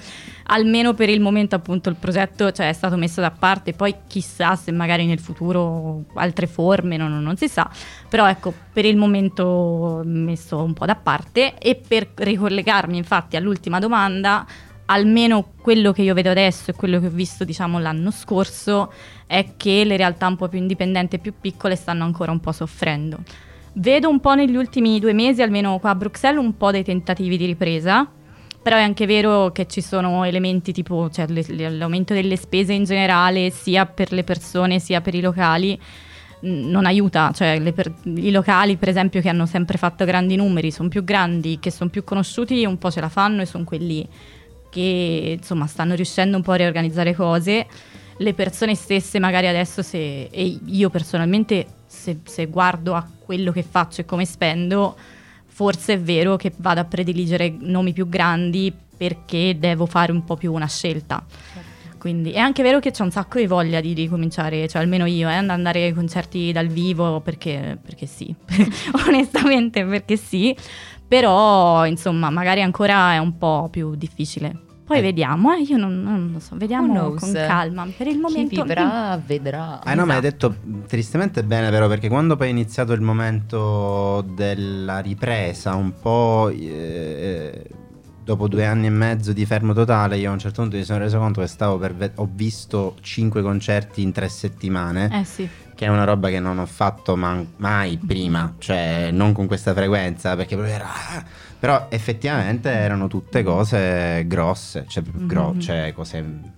Almeno 0.47 0.93
per 0.93 1.07
il 1.07 1.21
momento 1.21 1.55
appunto 1.55 1.88
il 1.88 1.95
progetto 1.95 2.51
cioè, 2.51 2.67
è 2.67 2.73
stato 2.73 2.97
messo 2.97 3.21
da 3.21 3.31
parte, 3.31 3.71
poi 3.71 3.95
chissà 4.07 4.55
se 4.55 4.71
magari 4.71 5.05
nel 5.05 5.19
futuro 5.19 6.03
altre 6.15 6.47
forme, 6.47 6.97
non, 6.97 7.17
non 7.23 7.38
si 7.38 7.47
sa, 7.47 7.69
però 8.09 8.27
ecco 8.27 8.53
per 8.73 8.83
il 8.83 8.97
momento 8.97 10.01
messo 10.03 10.62
un 10.62 10.73
po' 10.73 10.86
da 10.86 10.95
parte 10.95 11.57
e 11.57 11.75
per 11.75 12.09
ricollegarmi 12.13 12.97
infatti 12.97 13.38
all'ultima 13.38 13.79
domanda, 13.79 14.45
almeno 14.86 15.52
quello 15.62 15.91
che 15.91 16.02
io 16.02 16.13
vedo 16.13 16.30
adesso 16.30 16.72
e 16.72 16.74
quello 16.74 17.00
che 17.00 17.08
ho 17.08 17.12
visto 17.12 17.43
diciamo 17.43 17.80
l'anno 17.80 18.12
scorso 18.12 18.91
è 19.26 19.54
che 19.58 19.84
le 19.86 19.98
realtà 19.98 20.28
un 20.28 20.36
po' 20.36 20.48
più 20.50 20.60
indipendenti 20.60 21.15
e 21.15 21.19
più 21.19 21.34
piccole 21.39 21.76
stanno 21.76 22.04
ancora 22.04 22.32
un 22.32 22.39
po' 22.39 22.52
soffrendo. 22.52 23.19
Vedo 23.74 24.10
un 24.10 24.19
po' 24.19 24.36
negli 24.36 24.56
ultimi 24.56 25.00
due 25.00 25.13
mesi, 25.13 25.41
almeno 25.41 25.80
qua 25.80 25.91
a 25.91 25.96
Bruxelles, 25.96 26.43
un 26.43 26.56
po' 26.58 26.69
dei 26.69 26.84
tentativi 26.84 27.38
di 27.38 27.46
ripresa, 27.46 28.08
però 28.62 28.78
è 28.78 28.82
anche 28.82 29.06
vero 29.08 29.52
che 29.52 29.65
ci 29.67 29.82
sono 29.82 30.24
elementi 30.26 30.72
tipo 30.72 31.10
cioè, 31.10 31.26
le- 31.28 31.43
le- 31.48 31.69
l'aumento 31.69 32.13
delle 32.13 32.36
spese 32.36 32.74
in 32.74 32.84
generale, 32.84 33.50
sia 33.50 33.86
per 33.86 34.12
le 34.12 34.24
persone 34.24 34.80
sia 34.80 35.02
per 35.02 35.15
i 35.15 35.22
locali, 35.22 35.80
non 36.41 36.86
aiuta, 36.86 37.32
cioè 37.34 37.60
per- 37.74 37.93
i 38.04 38.30
locali 38.30 38.76
per 38.78 38.89
esempio 38.89 39.22
che 39.22 39.30
hanno 39.30 39.46
sempre 39.46 39.78
fatto 39.78 40.06
grandi 40.06 40.36
numeri, 40.36 40.72
sono 40.72 40.89
più 40.89 41.04
grandi, 41.04 41.58
che 41.60 41.72
sono 41.72 41.89
più 41.89 42.04
conosciuti, 42.04 42.65
un 42.65 42.78
po' 42.78 42.91
ce 42.91 43.02
la 43.02 43.10
fanno 43.10 43.41
e 43.41 43.46
sono 43.46 43.63
quelli 43.63 44.08
che 44.73 45.38
insomma 45.38 45.67
stanno 45.67 45.93
riuscendo 45.93 46.36
un 46.36 46.41
po' 46.41 46.53
a 46.53 46.55
riorganizzare 46.55 47.13
cose. 47.13 47.67
Le 48.17 48.33
persone 48.33 48.73
stesse 48.73 49.19
magari 49.19 49.47
adesso 49.47 49.83
se, 49.83 50.23
e 50.25 50.59
io 50.65 50.89
personalmente 50.89 51.65
se, 51.86 52.19
se 52.23 52.47
guardo 52.47 52.95
a 52.95 53.07
quello 53.19 53.51
che 53.51 53.63
faccio 53.63 54.01
e 54.01 54.05
come 54.05 54.25
spendo, 54.25 54.95
forse 55.45 55.93
è 55.93 55.99
vero 55.99 56.36
che 56.36 56.51
vado 56.57 56.81
a 56.81 56.86
prediligere 56.86 57.53
nomi 57.55 57.93
più 57.93 58.09
grandi 58.09 58.73
perché 58.97 59.57
devo 59.59 59.86
fare 59.86 60.12
un 60.12 60.23
po' 60.23 60.36
più 60.36 60.51
una 60.51 60.67
scelta. 60.67 61.23
Quindi 62.03 62.31
è 62.31 62.37
anche 62.39 62.63
vero 62.63 62.81
che 62.81 62.91
c'è 62.91 63.01
un 63.01 63.11
sacco 63.11 63.39
di 63.39 63.47
voglia 63.47 63.79
di 63.79 63.93
ricominciare, 63.93 64.67
cioè 64.67 64.81
almeno 64.81 65.05
io, 65.05 65.29
eh, 65.29 65.35
ad 65.35 65.49
andare 65.49 65.85
ai 65.85 65.93
concerti 65.93 66.51
dal 66.51 66.67
vivo 66.67 67.21
perché, 67.21 67.77
perché 67.81 68.07
sì, 68.07 68.35
onestamente 69.07 69.85
perché 69.85 70.17
sì, 70.17 70.53
però 71.07 71.85
insomma 71.85 72.29
magari 72.29 72.61
ancora 72.61 73.13
è 73.13 73.19
un 73.19 73.37
po' 73.37 73.69
più 73.71 73.95
difficile. 73.95 74.53
Poi 74.83 74.97
Eh. 74.97 75.01
vediamo, 75.01 75.53
eh, 75.53 75.61
io 75.61 75.77
non, 75.77 76.03
non 76.03 76.31
lo 76.33 76.39
so, 76.41 76.57
vediamo 76.57 77.13
con 77.13 77.31
calma. 77.31 77.87
Per 77.95 78.05
il 78.07 78.15
Chi 78.15 78.19
momento 78.19 78.63
vivrà 78.63 79.17
vedrà. 79.25 79.79
Ah 79.81 79.93
no, 79.93 80.05
ma 80.05 80.15
hai 80.15 80.21
detto 80.21 80.55
tristemente 80.85 81.41
bene 81.45 81.69
però 81.69 81.87
perché 81.87 82.09
quando 82.09 82.35
poi 82.35 82.47
è 82.47 82.49
iniziato 82.49 82.91
il 82.91 82.99
momento 82.99 84.25
della 84.35 84.99
ripresa, 84.99 85.73
un 85.73 85.93
po' 86.01 86.49
eh, 86.49 87.63
dopo 88.23 88.47
due 88.47 88.65
anni 88.65 88.88
e 88.88 88.89
mezzo 88.89 89.33
di 89.33 89.45
fermo 89.45 89.73
totale, 89.73 90.17
io 90.17 90.29
a 90.29 90.33
un 90.33 90.39
certo 90.39 90.62
punto 90.62 90.77
mi 90.77 90.83
sono 90.83 90.99
reso 90.99 91.17
conto 91.19 91.41
che 91.41 91.47
stavo 91.47 91.77
per 91.77 91.93
ve- 91.93 92.12
ho 92.15 92.29
visto 92.31 92.95
cinque 93.01 93.41
concerti 93.41 94.01
in 94.01 94.12
tre 94.12 94.29
settimane, 94.29 95.09
Eh 95.12 95.25
sì, 95.25 95.47
che 95.75 95.86
è 95.86 95.89
una 95.89 96.03
roba 96.05 96.29
che 96.29 96.39
non 96.39 96.59
ho 96.59 96.65
fatto 96.65 97.15
man- 97.15 97.47
mai 97.57 97.97
prima, 97.97 98.55
cioè 98.59 99.09
non 99.12 99.33
con 99.33 99.47
questa 99.47 99.73
frequenza, 99.73 100.36
perché 100.36 100.55
proprio 100.55 100.75
era... 100.75 100.88
Però 101.59 101.88
effettivamente 101.89 102.69
erano 102.69 103.07
tutte 103.07 103.41
cose 103.43 104.23
grosse, 104.27 104.86
cioè, 104.88 105.01
gro- 105.03 105.53
Mhm. 105.53 105.59
cioè 105.59 105.91
cose 105.93 106.51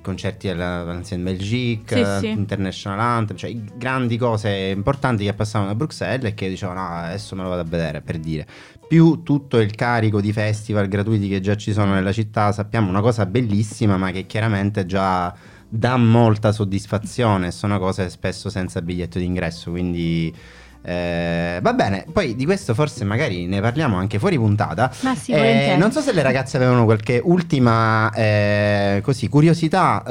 concerti 0.00 0.48
alla 0.48 0.80
all'Ancien 0.80 1.22
Belgique, 1.22 2.02
Sì, 2.04 2.18
sì. 2.20 2.30
International 2.30 2.98
Anthem, 3.00 3.36
cioè 3.36 3.54
grandi 3.76 4.16
cose 4.16 4.48
importanti 4.74 5.24
che 5.24 5.34
passavano 5.34 5.70
a 5.70 5.74
Bruxelles 5.74 6.30
e 6.30 6.34
che 6.34 6.48
dicevano 6.48 6.80
no, 6.80 6.94
adesso 7.04 7.36
me 7.36 7.42
lo 7.42 7.50
vado 7.50 7.60
a 7.60 7.64
vedere 7.64 8.00
per 8.00 8.18
dire. 8.18 8.46
Più 8.88 9.22
tutto 9.22 9.58
il 9.58 9.74
carico 9.74 10.18
di 10.18 10.32
festival 10.32 10.88
gratuiti 10.88 11.28
che 11.28 11.40
già 11.40 11.54
ci 11.56 11.74
sono 11.74 11.92
nella 11.92 12.10
città, 12.10 12.52
sappiamo 12.52 12.88
una 12.88 13.02
cosa 13.02 13.26
bellissima 13.26 13.98
ma 13.98 14.10
che 14.10 14.24
chiaramente 14.24 14.86
già 14.86 15.34
dà 15.68 15.96
molta 15.98 16.52
soddisfazione, 16.52 17.50
sono 17.50 17.78
cose 17.78 18.08
spesso 18.08 18.48
senza 18.48 18.80
biglietto 18.80 19.18
d'ingresso, 19.18 19.70
quindi 19.70 20.34
eh, 20.82 21.58
va 21.60 21.72
bene, 21.74 22.06
poi 22.12 22.34
di 22.34 22.44
questo 22.44 22.72
forse 22.74 23.04
magari 23.04 23.46
ne 23.46 23.60
parliamo 23.60 23.96
anche 23.96 24.18
fuori 24.18 24.36
puntata. 24.36 24.90
ma 25.00 25.14
sì, 25.14 25.32
Eh, 25.32 25.74
non 25.78 25.92
so 25.92 26.00
se 26.00 26.12
le 26.12 26.22
ragazze 26.22 26.56
avevano 26.56 26.84
qualche 26.84 27.20
ultima 27.22 28.10
eh, 28.14 29.00
così, 29.02 29.28
curiosità 29.28 30.02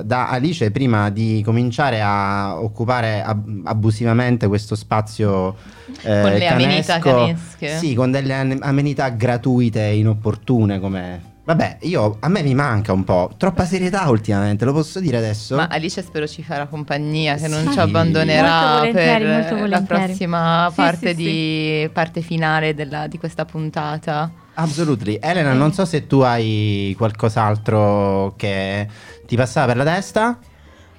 eh, 0.00 0.04
da 0.04 0.28
Alice 0.28 0.70
prima 0.70 1.10
di 1.10 1.42
cominciare 1.44 2.00
a 2.02 2.58
occupare 2.60 3.22
ab- 3.22 3.62
abusivamente 3.64 4.46
questo 4.46 4.74
spazio 4.74 5.56
eh, 6.02 6.20
Con 6.22 6.30
le 6.32 6.46
amenità 6.46 6.98
canesco. 6.98 7.16
canesche. 7.26 7.76
Sì, 7.78 7.94
con 7.94 8.10
delle 8.10 8.58
amenità 8.60 9.08
gratuite 9.10 9.86
e 9.88 9.96
inopportune 9.98 10.78
come... 10.80 11.34
Vabbè, 11.46 11.78
io, 11.82 12.16
a 12.18 12.28
me 12.28 12.42
mi 12.42 12.54
manca 12.56 12.92
un 12.92 13.04
po', 13.04 13.30
troppa 13.36 13.64
serietà 13.64 14.08
ultimamente, 14.08 14.64
lo 14.64 14.72
posso 14.72 14.98
dire 14.98 15.18
adesso? 15.18 15.54
Ma 15.54 15.68
Alice 15.68 16.02
spero 16.02 16.26
ci 16.26 16.42
farà 16.42 16.66
compagnia, 16.66 17.36
che 17.36 17.46
non 17.46 17.60
Sì. 17.60 17.70
ci 17.70 17.76
Molto 17.76 17.80
abbandonerà 17.82 18.78
volentieri, 18.78 19.24
per 19.24 19.32
molto 19.52 19.66
la 19.66 19.80
prossima 19.82 20.66
Sì, 20.70 20.74
parte, 20.74 21.08
sì, 21.10 21.14
di, 21.14 21.90
parte 21.92 22.20
finale 22.20 22.74
della- 22.74 23.06
di 23.06 23.16
questa 23.18 23.44
puntata. 23.44 24.28
Absolutely. 24.54 25.18
Elena, 25.22 25.52
non 25.52 25.72
so 25.72 25.84
se 25.84 26.08
tu 26.08 26.18
hai 26.18 26.92
qualcos'altro 26.98 28.34
che 28.36 28.88
ti 29.24 29.36
passava 29.36 29.66
per 29.66 29.76
la 29.76 29.84
testa. 29.84 30.38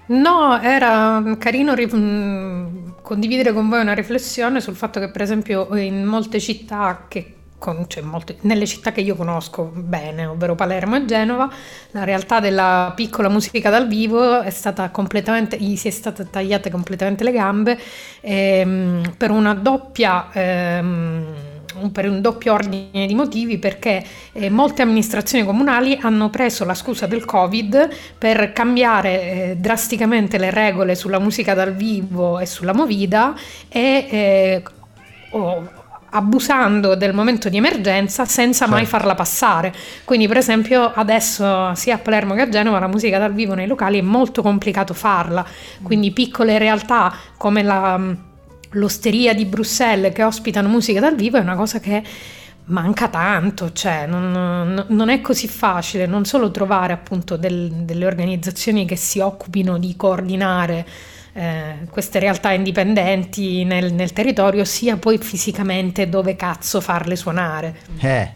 No, 0.06 0.62
era 0.62 1.22
carino 1.38 1.74
ri- 1.74 1.88
mh, 1.94 3.02
condividere 3.02 3.52
con 3.52 3.68
voi 3.68 3.82
una 3.82 3.94
riflessione 3.94 4.62
sul 4.62 4.76
fatto 4.76 5.02
che 5.02 5.10
per 5.10 5.22
esempio 5.24 5.76
in 5.76 6.06
molte 6.06 6.40
città 6.40 7.04
che 7.10 7.34
con- 7.58 7.86
cioè 7.88 8.04
molte- 8.04 8.38
nelle 8.42 8.66
città 8.66 8.92
che 8.92 9.02
io 9.02 9.16
conosco 9.16 9.64
bene, 9.74 10.26
ovvero 10.26 10.56
Palermo 10.56 10.96
e 10.96 11.06
Genova, 11.06 11.50
la 11.92 12.04
realtà 12.04 12.40
della 12.40 12.94
piccola 12.96 13.30
musica 13.30 13.70
dal 13.70 13.88
vivo 13.88 14.42
è 14.42 14.50
stata 14.50 14.90
completamente, 14.90 15.58
gli 15.58 15.76
si 15.76 15.88
è 15.88 15.92
state 15.92 16.30
tagliate 16.30 16.70
completamente 16.70 17.24
le 17.24 17.32
gambe 17.32 17.80
ehm, 18.22 19.14
per 19.18 19.32
una 19.32 19.54
doppia 19.54 20.30
ehm, 20.32 21.26
per 21.92 22.10
un 22.10 22.22
doppio 22.22 22.54
ordine 22.54 23.06
di 23.06 23.14
motivi 23.14 23.60
perché 23.60 24.04
eh, 24.32 24.50
molte 24.50 24.82
amministrazioni 24.82 25.46
comunali 25.46 25.98
hanno 26.02 26.30
preso 26.30 26.66
la 26.66 26.74
scusa 26.74 27.06
del 27.06 27.24
Covid 27.26 27.90
per 28.18 28.52
cambiare 28.52 29.22
eh, 29.22 29.56
drasticamente 29.58 30.38
le 30.40 30.50
regole 30.50 30.96
sulla 30.96 31.20
musica 31.20 31.54
dal 31.54 31.76
vivo 31.76 32.40
e 32.40 32.46
sulla 32.48 32.74
movida 32.74 33.36
e 33.70 34.08
eh, 34.10 34.64
abusando 36.10 36.96
del 36.96 37.14
momento 37.14 37.50
di 37.50 37.58
emergenza 37.58 38.26
senza 38.26 38.68
mai 38.68 38.80
Certo. 38.86 38.98
farla 38.98 39.16
passare. 39.16 39.74
Quindi, 40.04 40.28
per 40.28 40.38
esempio, 40.38 40.92
adesso 40.94 41.74
sia 41.76 41.96
a 41.96 41.98
Palermo 41.98 42.34
che 42.34 42.42
a 42.42 42.50
Genova 42.50 42.80
la 42.80 42.88
musica 42.88 43.18
dal 43.20 43.34
vivo 43.34 43.54
nei 43.54 43.68
locali 43.68 44.00
è 44.00 44.02
molto 44.02 44.42
complicato 44.42 44.94
farla. 44.94 45.46
Quindi 45.82 46.12
piccole 46.12 46.58
realtà 46.58 47.14
come 47.38 47.62
la, 47.64 48.00
l'osteria 48.72 49.34
di 49.34 49.46
Bruxelles 49.46 50.14
che 50.14 50.24
ospitano 50.24 50.68
musica 50.70 51.00
dal 51.00 51.16
vivo 51.16 51.38
è 51.38 51.42
una 51.42 51.56
cosa 51.56 51.80
che 51.80 52.04
manca 52.70 53.08
tanto, 53.08 53.72
cioè 53.72 54.06
non, 54.08 54.30
non- 54.32 54.86
non 54.90 55.08
è 55.10 55.22
così 55.22 55.48
facile 55.48 56.06
non 56.06 56.26
solo 56.26 56.52
trovare 56.52 56.92
appunto 56.92 57.38
del- 57.38 57.72
delle 57.72 58.06
organizzazioni 58.06 58.86
che 58.86 58.98
si 58.98 59.20
occupino 59.20 59.78
di 59.78 59.96
coordinare 59.96 60.86
eh, 61.38 61.76
queste 61.92 62.18
realtà 62.20 62.52
indipendenti 62.52 63.64
nel, 63.64 63.94
nel 63.94 64.12
territorio, 64.12 64.66
sia 64.66 64.98
poi 64.98 65.18
fisicamente 65.20 66.10
dove 66.10 66.36
cazzo 66.36 66.82
farle 66.82 67.16
suonare. 67.16 67.76
Eh, 68.00 68.32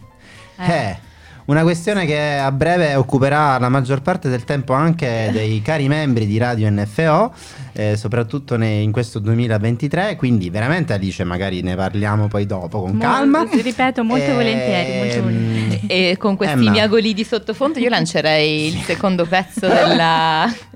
eh. 0.58 0.96
Una 1.44 1.62
questione 1.62 2.06
che 2.06 2.36
a 2.38 2.52
breve 2.52 2.94
occuperà 2.94 3.58
la 3.58 3.68
maggior 3.68 4.00
parte 4.00 4.28
del 4.28 4.44
tempo 4.44 4.74
anche 4.74 5.28
dei 5.32 5.60
cari 5.60 5.88
membri 5.88 6.24
di 6.24 6.38
Radio 6.38 6.70
NFO, 6.70 7.32
eh, 7.72 7.96
soprattutto 7.96 8.56
ne- 8.56 8.80
in 8.80 8.92
questo 8.92 9.18
2023, 9.18 10.14
quindi 10.14 10.50
veramente 10.50 10.92
Alice 10.92 11.24
magari 11.24 11.60
ne 11.60 11.74
parliamo 11.74 12.28
poi 12.28 12.46
dopo 12.46 12.82
con 12.82 12.92
Mo- 12.92 13.00
calma. 13.02 13.44
ti 13.44 13.60
ripeto, 13.60 14.04
molto 14.04 14.32
volentieri, 14.32 14.96
molto 14.98 15.16
Ehm, 15.16 15.22
volentieri. 15.22 15.86
E 15.88 16.16
con 16.16 16.36
questi 16.36 16.58
Emma. 16.60 16.70
miagoli 16.70 17.12
di 17.12 17.24
sottofondo 17.24 17.80
io 17.80 17.88
lancerei 17.88 18.68
il 18.68 18.80
secondo 18.84 19.26
pezzo 19.26 19.66
della, 19.66 20.46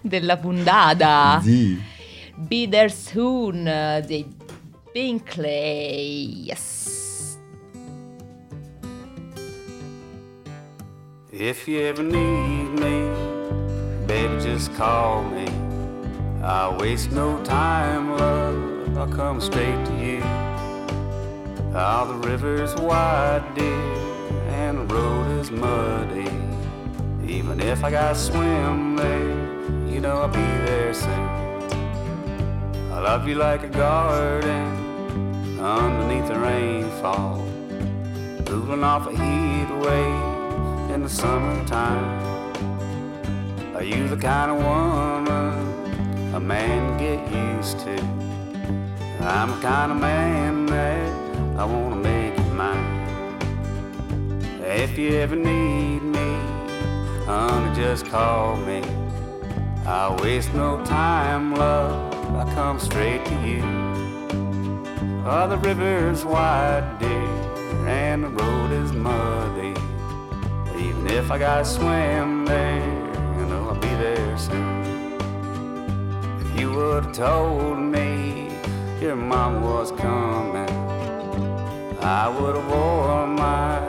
della 0.00 0.36
puntata. 0.36 1.40
Sì. 1.42 1.80
Be 2.36 2.68
There 2.68 2.88
Soon 2.88 3.66
eh, 3.66 4.02
dei 4.06 4.26
Binkley. 4.92 6.46
Yes. 6.46 7.38
If 11.32 11.66
you 11.68 11.80
ever 11.80 12.02
need 12.02 12.78
me, 12.80 13.08
baby, 14.06 14.42
just 14.42 14.74
call 14.74 15.22
me. 15.22 15.46
I'll 16.42 16.76
waste 16.78 17.12
no 17.12 17.42
time, 17.44 18.16
love. 18.16 18.96
I'll 18.96 19.06
come 19.06 19.40
straight 19.40 19.84
to 19.86 19.92
you. 19.94 20.22
All 21.74 22.06
the 22.06 22.28
river's 22.28 22.74
wide, 22.74 23.44
dear, 23.54 23.94
and 24.48 24.78
the 24.78 24.94
road 24.94 25.40
is 25.40 25.50
muddy. 25.50 26.28
Even 27.26 27.60
if 27.60 27.84
I 27.84 27.90
gotta 27.90 28.16
swim 28.16 28.96
there, 28.96 29.39
you 30.00 30.06
know 30.06 30.22
I'll 30.22 30.28
be 30.28 30.38
there 30.38 30.94
soon. 30.94 31.28
I 32.90 33.00
love 33.00 33.28
you 33.28 33.34
like 33.34 33.64
a 33.64 33.68
garden 33.68 35.60
underneath 35.60 36.26
the 36.26 36.38
rainfall, 36.38 37.46
cooling 38.46 38.82
off 38.82 39.06
a 39.06 39.10
heat 39.10 39.70
wave 39.84 40.90
in 40.94 41.02
the 41.02 41.08
summertime. 41.08 42.18
Are 43.76 43.82
you 43.82 44.08
the 44.08 44.16
kind 44.16 44.50
of 44.50 44.56
woman 44.64 46.34
a 46.34 46.40
man 46.40 46.96
get 46.96 47.20
used 47.30 47.80
to? 47.80 48.02
I'm 49.20 49.50
the 49.50 49.60
kind 49.60 49.92
of 49.92 49.98
man 49.98 50.64
that 50.64 51.58
I 51.58 51.64
wanna 51.66 51.96
make 51.96 52.38
you 52.38 52.44
mine. 52.54 53.04
If 54.62 54.96
you 54.96 55.10
ever 55.16 55.36
need 55.36 56.00
me, 56.00 56.38
honey, 57.26 57.74
just 57.76 58.06
call 58.06 58.56
me. 58.56 58.99
I'll 59.86 60.16
waste 60.18 60.52
no 60.54 60.84
time, 60.84 61.54
love. 61.54 62.14
I 62.36 62.54
come 62.54 62.78
straight 62.78 63.24
to 63.24 63.34
you. 63.46 63.62
Oh, 65.26 65.46
the 65.48 65.58
river's 65.58 66.24
wide, 66.24 66.98
dear, 66.98 67.08
and 67.88 68.24
the 68.24 68.28
road 68.28 68.72
is 68.72 68.92
muddy. 68.92 69.74
Even 70.78 71.06
if 71.08 71.30
I 71.30 71.38
gotta 71.38 71.64
swim 71.64 72.44
there, 72.46 72.78
you 73.38 73.46
know 73.46 73.68
I'll 73.68 73.74
be 73.74 73.88
there 73.88 74.38
soon. 74.38 75.16
If 76.40 76.60
you 76.60 76.72
would've 76.72 77.12
told 77.12 77.78
me 77.78 78.50
your 79.00 79.16
mom 79.16 79.62
was 79.62 79.92
coming, 79.92 80.68
I 82.00 82.28
would've 82.28 82.66
worn 82.68 83.34
my 83.34 83.80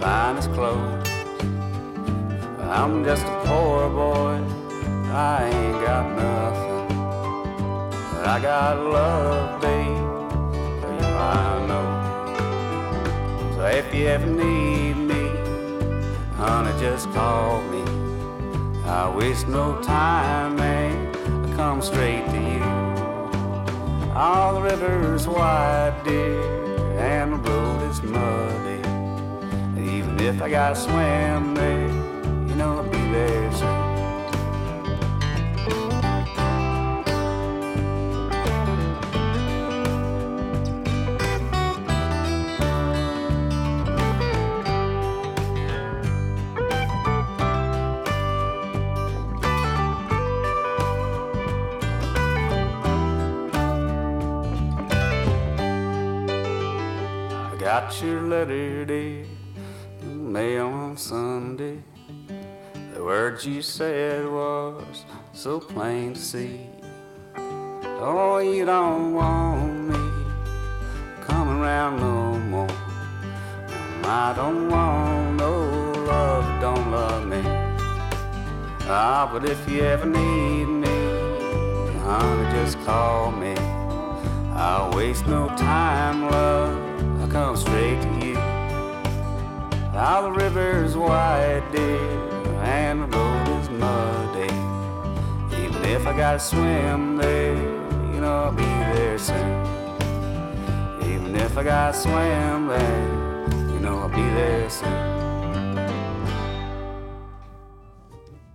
finest 0.00 0.52
clothes. 0.52 1.08
I'm 2.60 3.04
just 3.04 3.24
a 3.24 3.42
poor 3.44 3.88
boy, 3.88 4.42
I 5.12 5.48
ain't 5.48 5.80
got 5.84 6.06
nothing. 6.16 6.86
But 8.12 8.26
I 8.26 8.40
got 8.40 8.78
love, 8.78 9.60
babe, 9.60 9.86
for 10.80 10.92
you 10.92 11.06
I 11.06 11.66
know. 11.66 11.88
So 13.56 13.64
if 13.66 13.92
you 13.92 14.06
ever 14.06 14.26
need 14.26 14.94
me, 14.94 15.30
honey, 16.36 16.72
just 16.80 17.10
call 17.12 17.60
me. 17.62 17.82
I 18.84 19.08
waste 19.08 19.48
no 19.48 19.80
time, 19.82 20.54
man, 20.56 21.14
I 21.44 21.56
come 21.56 21.82
straight 21.82 22.26
to 22.26 22.40
you. 22.40 22.62
All 24.14 24.54
the 24.54 24.62
river's 24.62 25.26
wide, 25.26 25.94
dear, 26.04 26.40
and 26.98 27.32
the 27.32 27.36
road 27.50 27.82
is 27.90 28.00
muddy. 28.02 28.80
Even 29.80 30.20
if 30.20 30.40
I 30.40 30.50
gotta 30.50 30.76
swim 30.76 31.54
there, 31.54 31.79
got 57.90 58.02
your 58.02 58.22
letter, 58.22 58.84
dear, 58.84 59.24
mail 60.04 60.68
on 60.68 60.96
Sunday. 60.96 61.82
The 62.94 63.02
words 63.02 63.44
you 63.44 63.62
said 63.62 64.30
was 64.30 65.04
so 65.32 65.58
plain 65.58 66.14
to 66.14 66.20
see. 66.20 66.68
Oh, 67.36 68.38
you 68.38 68.64
don't 68.64 69.12
want 69.14 69.88
me 69.88 69.98
coming 71.22 71.58
round 71.58 71.98
no 71.98 72.38
more. 72.38 72.68
I 74.04 74.34
don't 74.36 74.68
want 74.68 75.36
no 75.38 75.52
love, 76.06 76.60
don't 76.60 76.92
love 76.92 77.26
me. 77.26 77.42
Ah, 78.86 79.28
but 79.32 79.50
if 79.50 79.68
you 79.68 79.80
ever 79.80 80.06
need 80.06 80.66
me, 80.66 81.98
honey, 82.04 82.52
just 82.52 82.78
call 82.84 83.32
me. 83.32 83.54
I'll 84.54 84.92
waste 84.92 85.26
no 85.26 85.48
time, 85.56 86.30
love. 86.30 86.89
Come 87.30 87.56
straight 87.56 88.00
to 88.02 88.26
you. 88.26 88.34
Now 89.92 90.22
the 90.22 90.30
river's 90.32 90.96
wide, 90.96 91.62
dear, 91.72 92.00
and 92.62 93.02
the 93.02 93.16
road 93.16 93.60
is 93.62 93.68
muddy. 93.70 94.52
Even 95.62 95.84
if 95.84 96.06
I 96.06 96.16
gotta 96.16 96.38
swim 96.40 97.16
there, 97.18 97.54
you 98.12 98.20
know 98.20 98.44
I'll 98.46 98.52
be 98.52 98.62
there 98.64 99.18
soon. 99.18 99.66
Even 101.02 101.34
if 101.36 101.56
I 101.56 101.62
gotta 101.62 101.96
swim 101.96 102.66
there, 102.68 103.08
you 103.72 103.78
know 103.80 103.98
I'll 104.00 104.08
be 104.08 104.22
there 104.34 104.68
soon. 104.68 105.08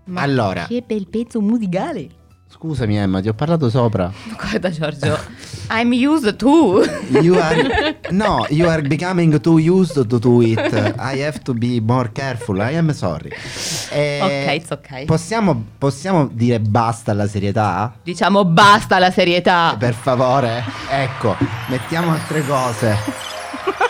Ma 0.08 0.22
Allora. 0.22 0.66
che 0.68 0.84
bel 0.86 1.08
pezzo 1.08 1.42
musicale. 1.42 2.10
Scusami 2.48 2.96
Emma, 2.98 3.22
ti 3.22 3.28
ho 3.28 3.34
parlato 3.34 3.70
sopra. 3.70 4.12
Guarda 4.38 4.70
Giorgio, 4.70 5.18
I'm 5.70 5.92
used 5.94 6.36
to. 6.38 6.84
You 7.10 7.36
are, 7.40 7.96
no, 8.12 8.46
you 8.50 8.68
are 8.68 8.82
becoming 8.82 9.40
too 9.42 9.58
used 9.58 9.94
to 10.08 10.20
do 10.20 10.42
it. 10.42 10.60
I 10.98 11.22
have 11.24 11.40
to 11.44 11.54
be 11.54 11.80
more 11.80 12.10
careful. 12.12 12.60
I 12.60 12.76
am 12.76 12.92
sorry. 12.94 13.32
Eh, 13.92 14.20
Ok, 14.22 14.54
it's 14.56 14.72
ok. 14.72 15.06
Possiamo, 15.06 15.66
possiamo 15.78 16.28
dire 16.32 16.60
basta 16.60 17.12
alla 17.12 17.28
serietà? 17.28 17.94
Diciamo 18.04 18.46
basta 18.46 19.00
la 19.00 19.12
serietà. 19.12 19.76
Per 19.78 19.94
favore, 19.94 20.64
ecco, 20.90 21.36
mettiamo 21.70 22.12
altre 22.12 22.44
cose. 22.46 22.98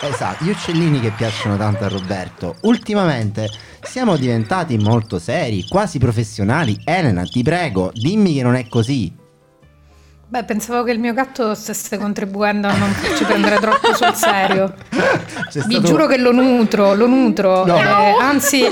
Esatto, 0.02 0.44
gli 0.44 0.50
uccellini 0.50 1.00
che 1.00 1.10
piacciono 1.10 1.56
tanto 1.56 1.84
a 1.84 1.88
Roberto. 1.88 2.56
Ultimamente 2.62 3.48
siamo 3.82 4.16
diventati 4.16 4.76
molto 4.78 5.18
seri, 5.18 5.66
quasi 5.68 5.98
professionali. 5.98 6.78
Elena, 6.84 7.22
ti 7.24 7.42
prego, 7.42 7.90
dimmi 7.94 8.34
che 8.34 8.42
non 8.42 8.54
è 8.54 8.66
così. 8.68 9.12
Beh, 10.28 10.42
pensavo 10.42 10.82
che 10.82 10.90
il 10.90 10.98
mio 10.98 11.12
gatto 11.14 11.54
stesse 11.54 11.96
contribuendo 11.98 12.66
a 12.66 12.74
non 12.76 12.90
farci 12.90 13.22
prendere 13.22 13.58
troppo 13.60 13.94
sul 13.94 14.12
serio. 14.12 14.74
C'è 14.90 15.60
Vi 15.66 15.74
stato- 15.74 15.86
giuro 15.86 16.06
che 16.08 16.16
lo 16.18 16.32
nutro, 16.32 16.94
lo 16.94 17.06
nutro. 17.06 17.64
No. 17.64 17.76
Eh, 17.76 18.16
anzi, 18.20 18.64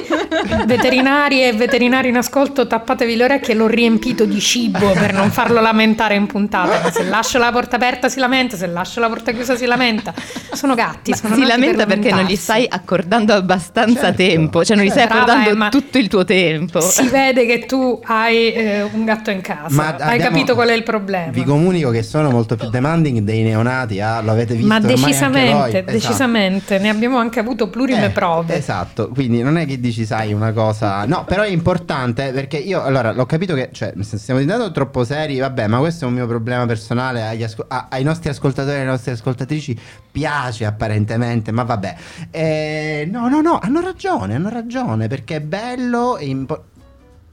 veterinari 0.66 1.44
e 1.44 1.52
veterinari 1.52 2.08
in 2.08 2.16
ascolto, 2.16 2.66
tappatevi 2.66 3.14
le 3.14 3.22
orecchie, 3.24 3.54
l'ho 3.54 3.68
riempito 3.68 4.24
di 4.24 4.40
cibo 4.40 4.90
per 4.94 5.12
non 5.12 5.30
farlo 5.30 5.60
lamentare 5.60 6.16
in 6.16 6.26
puntata. 6.26 6.80
Ma 6.82 6.90
Se 6.90 7.04
lascio 7.04 7.38
la 7.38 7.52
porta 7.52 7.76
aperta 7.76 8.08
si 8.08 8.18
lamenta, 8.18 8.56
se 8.56 8.66
lascio 8.66 8.98
la 8.98 9.08
porta 9.08 9.30
chiusa 9.30 9.56
si 9.56 9.64
lamenta. 9.66 10.12
Sono 10.52 10.74
gatti, 10.74 11.10
Ma 11.12 11.16
sono 11.16 11.34
si 11.36 11.44
lamenta 11.46 11.86
per 11.86 11.98
perché 12.00 12.12
non 12.12 12.24
gli 12.24 12.34
stai 12.36 12.66
accordando 12.68 13.32
abbastanza 13.32 14.00
Certo. 14.06 14.16
tempo, 14.16 14.64
cioè 14.64 14.74
non 14.76 14.84
gli 14.84 14.90
stai 14.90 15.06
Brava, 15.06 15.20
accordando 15.22 15.50
Emma. 15.50 15.68
tutto 15.68 15.98
il 15.98 16.08
tuo 16.08 16.24
tempo. 16.24 16.80
Si 16.80 17.06
vede 17.08 17.46
che 17.46 17.64
tu 17.64 18.00
hai 18.06 18.52
eh, 18.52 18.82
un 18.82 19.04
gatto 19.04 19.30
in 19.30 19.40
casa. 19.40 19.66
Ma 19.70 19.86
hai 20.00 20.14
abbiamo- 20.14 20.20
capito 20.30 20.54
qual 20.54 20.68
è 20.68 20.72
il 20.72 20.82
problema? 20.82 21.30
Vi 21.30 21.43
comunico 21.44 21.90
che 21.90 22.02
sono 22.02 22.30
molto 22.30 22.56
più 22.56 22.68
demanding 22.68 23.20
dei 23.20 23.42
neonati, 23.42 24.00
ah, 24.00 24.20
lo 24.20 24.32
avete 24.32 24.54
visto 24.54 24.68
Ma 24.68 24.80
decisamente. 24.80 25.78
Esatto. 25.78 25.90
decisamente, 25.92 26.78
ne 26.78 26.88
abbiamo 26.88 27.18
anche 27.18 27.40
avuto 27.40 27.68
plurime 27.68 28.06
Eh, 28.06 28.10
prove. 28.10 28.56
Esatto, 28.56 29.08
quindi 29.08 29.42
non 29.42 29.56
è 29.56 29.66
che 29.66 29.78
dici 29.80 30.04
sai 30.04 30.32
una 30.32 30.52
cosa, 30.52 31.04
no, 31.04 31.24
però 31.24 31.42
è 31.42 31.48
importante 31.48 32.32
perché 32.32 32.56
io 32.56 32.82
allora 32.82 33.12
l'ho 33.12 33.26
capito 33.26 33.54
che, 33.54 33.68
cioè, 33.72 33.92
stiamo 34.00 34.40
diventando 34.40 34.72
troppo 34.72 35.04
seri, 35.04 35.38
vabbè, 35.38 35.66
ma 35.66 35.78
questo 35.78 36.04
è 36.04 36.08
un 36.08 36.14
mio 36.14 36.26
problema 36.26 36.66
personale, 36.66 37.22
asco- 37.44 37.66
a- 37.68 37.86
ai 37.90 38.02
nostri 38.02 38.30
ascoltatori 38.30 38.76
e 38.76 38.80
alle 38.80 38.90
nostre 38.90 39.12
ascoltatrici 39.12 39.78
piace 40.10 40.64
apparentemente, 40.64 41.50
ma 41.52 41.62
vabbè. 41.64 41.94
Eh, 42.30 43.08
no, 43.10 43.28
no, 43.28 43.40
no, 43.40 43.58
hanno 43.60 43.80
ragione, 43.80 44.34
hanno 44.34 44.48
ragione, 44.48 45.08
perché 45.08 45.36
è 45.36 45.40
bello 45.40 46.16
e 46.16 46.26
importante. 46.26 46.72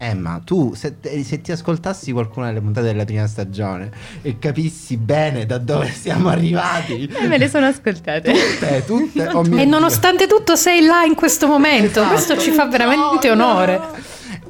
Emma, 0.04 0.42
tu 0.44 0.74
se, 0.74 0.96
se 1.24 1.42
ti 1.42 1.52
ascoltassi 1.52 2.12
qualcuna 2.12 2.48
delle 2.48 2.60
puntate 2.60 2.88
della 2.88 3.06
prima 3.06 3.28
stagione 3.28 3.92
e 4.24 4.40
capissi 4.40 4.98
bene 4.98 5.46
da 5.46 5.60
dove 5.60 5.90
siamo 5.94 6.30
arrivati, 6.30 7.08
Eh, 7.08 7.28
me 7.28 7.38
le 7.38 7.48
sono 7.48 7.68
ascoltate. 7.68 8.32
tutte, 8.34 8.84
tutte, 8.86 9.28
oh 9.28 9.46
E 9.56 9.66
nonostante 9.66 10.26
tutto 10.26 10.56
sei 10.56 10.82
là 10.84 11.04
in 11.04 11.14
questo 11.14 11.46
momento, 11.46 12.00
Esatto. 12.00 12.08
questo 12.16 12.38
ci 12.40 12.50
fa 12.50 12.66
veramente 12.66 13.28
No, 13.28 13.34
onore. 13.46 13.78
no. 13.78 13.92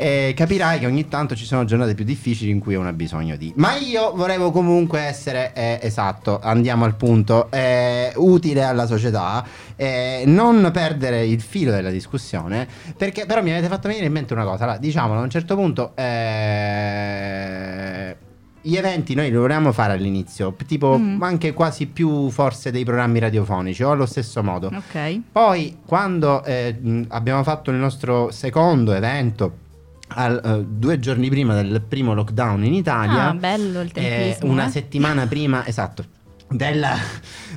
E 0.01 0.33
capirai 0.35 0.79
che 0.79 0.87
ogni 0.87 1.07
tanto 1.07 1.35
ci 1.35 1.45
sono 1.45 1.63
giornate 1.63 1.93
più 1.93 2.03
difficili 2.03 2.49
in 2.49 2.59
cui 2.59 2.73
uno 2.73 2.87
ha 2.87 2.93
bisogno 2.93 3.35
di. 3.35 3.53
Ma 3.57 3.77
io 3.77 4.15
volevo 4.15 4.49
comunque 4.49 5.01
essere 5.01 5.53
eh, 5.53 5.77
esatto, 5.79 6.39
andiamo 6.41 6.85
al 6.85 6.95
punto, 6.95 7.51
eh, 7.51 8.11
utile 8.15 8.63
alla 8.63 8.87
società, 8.87 9.45
eh, 9.75 10.23
non 10.25 10.71
perdere 10.73 11.27
il 11.27 11.39
filo 11.39 11.69
della 11.69 11.91
discussione, 11.91 12.67
perché 12.97 13.27
però 13.27 13.43
mi 13.43 13.51
avete 13.51 13.67
fatto 13.67 13.89
venire 13.89 14.07
in 14.07 14.11
mente 14.11 14.33
una 14.33 14.43
cosa, 14.43 14.63
allora, 14.63 14.79
diciamolo 14.79 15.19
a 15.19 15.23
un 15.23 15.29
certo 15.29 15.55
punto... 15.55 15.91
eh, 15.95 18.15
gli 18.63 18.75
eventi 18.75 19.15
noi 19.15 19.31
li 19.31 19.35
volevamo 19.35 19.71
fare 19.71 19.93
all'inizio, 19.93 20.55
tipo 20.67 20.97
Mm. 20.97 21.21
anche 21.23 21.53
quasi 21.53 21.87
più 21.87 22.29
forse 22.29 22.71
dei 22.71 22.83
programmi 22.83 23.19
radiofonici 23.19 23.81
o 23.83 23.91
allo 23.91 24.05
stesso 24.05 24.43
modo. 24.43 24.67
Ok. 24.67 25.21
Poi, 25.31 25.77
quando 25.85 26.43
eh, 26.43 27.05
abbiamo 27.09 27.43
fatto 27.43 27.71
il 27.71 27.77
nostro 27.77 28.29
secondo 28.31 28.93
evento, 28.93 29.57
al- 30.15 30.41
eh, 30.43 30.65
due 30.67 30.99
giorni 30.99 31.29
prima 31.29 31.53
del 31.55 31.81
primo 31.81 32.13
lockdown 32.13 32.63
in 32.65 32.73
Italia, 32.73 33.29
Ah, 33.29 33.33
bello 33.33 33.81
il 33.81 33.91
eh, 33.93 34.01
tempismo. 34.31 34.51
una 34.51 34.67
eh. 34.67 34.69
settimana 34.71 35.25
prima, 35.27 35.65
esatto. 35.65 36.05
Del, 36.51 36.85